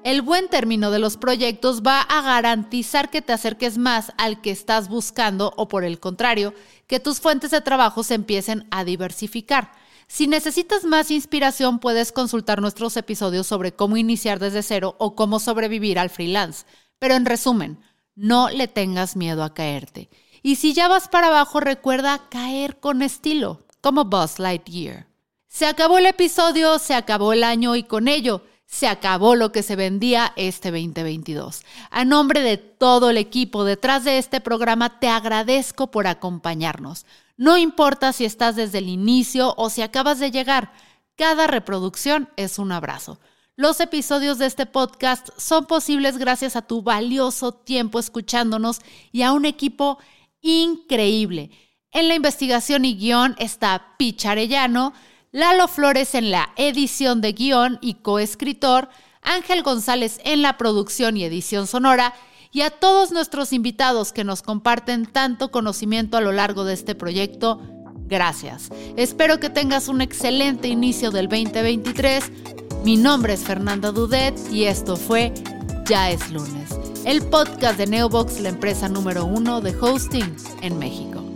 El 0.04 0.22
buen 0.22 0.48
término 0.48 0.90
de 0.90 1.00
los 1.00 1.18
proyectos 1.18 1.82
va 1.86 2.02
a 2.02 2.22
garantizar 2.22 3.10
que 3.10 3.22
te 3.22 3.34
acerques 3.34 3.78
más 3.78 4.14
al 4.18 4.42
que 4.42 4.52
estás 4.52 4.88
buscando 4.88 5.54
o 5.58 5.68
por 5.68 5.84
el 5.84 6.00
contrario, 6.00 6.54
que 6.88 7.00
tus 7.00 7.20
fuentes 7.20 7.52
de 7.52 7.62
trabajo 7.62 8.04
se 8.04 8.16
empiecen 8.16 8.68
a 8.72 8.86
diversificar. 8.86 9.72
Si 10.08 10.28
necesitas 10.28 10.86
más 10.86 11.12
inspiración, 11.12 11.80
puedes 11.80 12.14
consultar 12.14 12.62
nuestros 12.62 12.96
episodios 12.96 13.46
sobre 13.46 13.74
cómo 13.74 13.98
iniciar 13.98 14.40
desde 14.40 14.64
cero 14.64 14.96
o 14.98 15.16
cómo 15.16 15.40
sobrevivir 15.40 16.00
al 16.00 16.10
freelance. 16.10 16.66
Pero 17.00 17.16
en 17.16 17.26
resumen, 17.26 17.78
no 18.18 18.50
le 18.50 18.68
tengas 18.68 19.16
miedo 19.16 19.44
a 19.44 19.54
caerte. 19.54 20.10
Y 20.44 20.56
si 20.56 20.74
ya 20.74 20.88
vas 20.88 21.08
para 21.08 21.28
abajo, 21.28 21.60
recuerda 21.60 22.28
caer 22.30 22.80
con 22.80 23.02
estilo, 23.02 23.62
como 23.80 24.06
Buzz 24.06 24.40
Lightyear. 24.40 25.08
Se 25.48 25.66
acabó 25.66 26.00
el 26.00 26.08
episodio, 26.08 26.80
se 26.80 26.94
acabó 26.94 27.32
el 27.32 27.44
año 27.44 27.76
y 27.76 27.84
con 27.84 28.08
ello 28.08 28.42
se 28.66 28.88
acabó 28.88 29.36
lo 29.36 29.52
que 29.52 29.64
se 29.64 29.76
vendía 29.76 30.34
este 30.36 30.72
2022. 30.72 31.62
A 31.90 32.06
nombre 32.06 32.42
de 32.42 32.58
todo 32.58 33.12
el 33.12 33.18
equipo 33.18 33.64
detrás 33.64 34.04
de 34.04 34.18
este 34.18 34.42
programa, 34.42 35.00
te 35.00 35.08
agradezco 35.08 35.90
por 35.90 36.08
acompañarnos. 36.08 37.06
No 37.38 37.58
importa 37.58 38.12
si 38.14 38.26
estás 38.26 38.56
desde 38.56 38.80
el 38.80 38.90
inicio 38.90 39.54
o 39.58 39.70
si 39.70 39.84
acabas 39.84 40.20
de 40.20 40.32
llegar, 40.32 40.74
cada 41.16 41.48
reproducción 41.48 42.30
es 42.36 42.60
un 42.60 42.72
abrazo. 42.72 43.20
Los 43.60 43.80
episodios 43.80 44.38
de 44.38 44.46
este 44.46 44.68
podcast 44.68 45.30
son 45.36 45.66
posibles 45.66 46.20
gracias 46.20 46.56
a 46.56 46.62
tu 46.62 46.84
valioso 46.84 47.54
tiempo 47.54 47.98
escuchándonos 47.98 48.82
y 49.12 49.24
a 49.24 49.34
un 49.34 49.46
equipo 49.46 49.98
increíble. 50.42 51.50
En 51.92 52.08
la 52.08 52.14
investigación 52.14 52.86
y 52.86 52.96
guion 52.96 53.36
está 53.40 53.96
Picharellano, 53.98 54.94
Lalo 55.32 55.68
Flores 55.68 56.14
en 56.14 56.30
la 56.30 56.54
edición 56.56 57.20
de 57.20 57.34
guion 57.34 57.80
y 57.82 57.96
coescritor, 57.96 58.90
Ángel 59.24 59.64
González 59.64 60.20
en 60.24 60.44
la 60.44 60.56
producción 60.60 61.18
y 61.18 61.24
edición 61.24 61.66
sonora, 61.66 62.14
y 62.52 62.62
a 62.62 62.70
todos 62.70 63.12
nuestros 63.12 63.54
invitados 63.54 64.14
que 64.14 64.24
nos 64.24 64.44
comparten 64.44 65.08
tanto 65.08 65.50
conocimiento 65.50 66.16
a 66.18 66.22
lo 66.22 66.32
largo 66.32 66.64
de 66.64 66.76
este 66.76 66.94
proyecto, 66.94 67.60
gracias. 68.06 68.70
Espero 68.98 69.40
que 69.40 69.50
tengas 69.50 69.88
un 69.88 70.02
excelente 70.02 70.68
inicio 70.68 71.10
del 71.10 71.28
2023. 71.28 72.32
Mi 72.88 72.96
nombre 72.96 73.34
es 73.34 73.42
Fernanda 73.42 73.92
Dudet 73.92 74.34
y 74.50 74.64
esto 74.64 74.96
fue 74.96 75.34
Ya 75.88 76.10
es 76.10 76.32
lunes, 76.32 76.70
el 77.04 77.22
podcast 77.22 77.78
de 77.78 77.86
Neobox, 77.86 78.40
la 78.40 78.48
empresa 78.48 78.88
número 78.88 79.26
uno 79.26 79.60
de 79.60 79.76
hosting 79.76 80.34
en 80.62 80.80
México. 80.80 81.27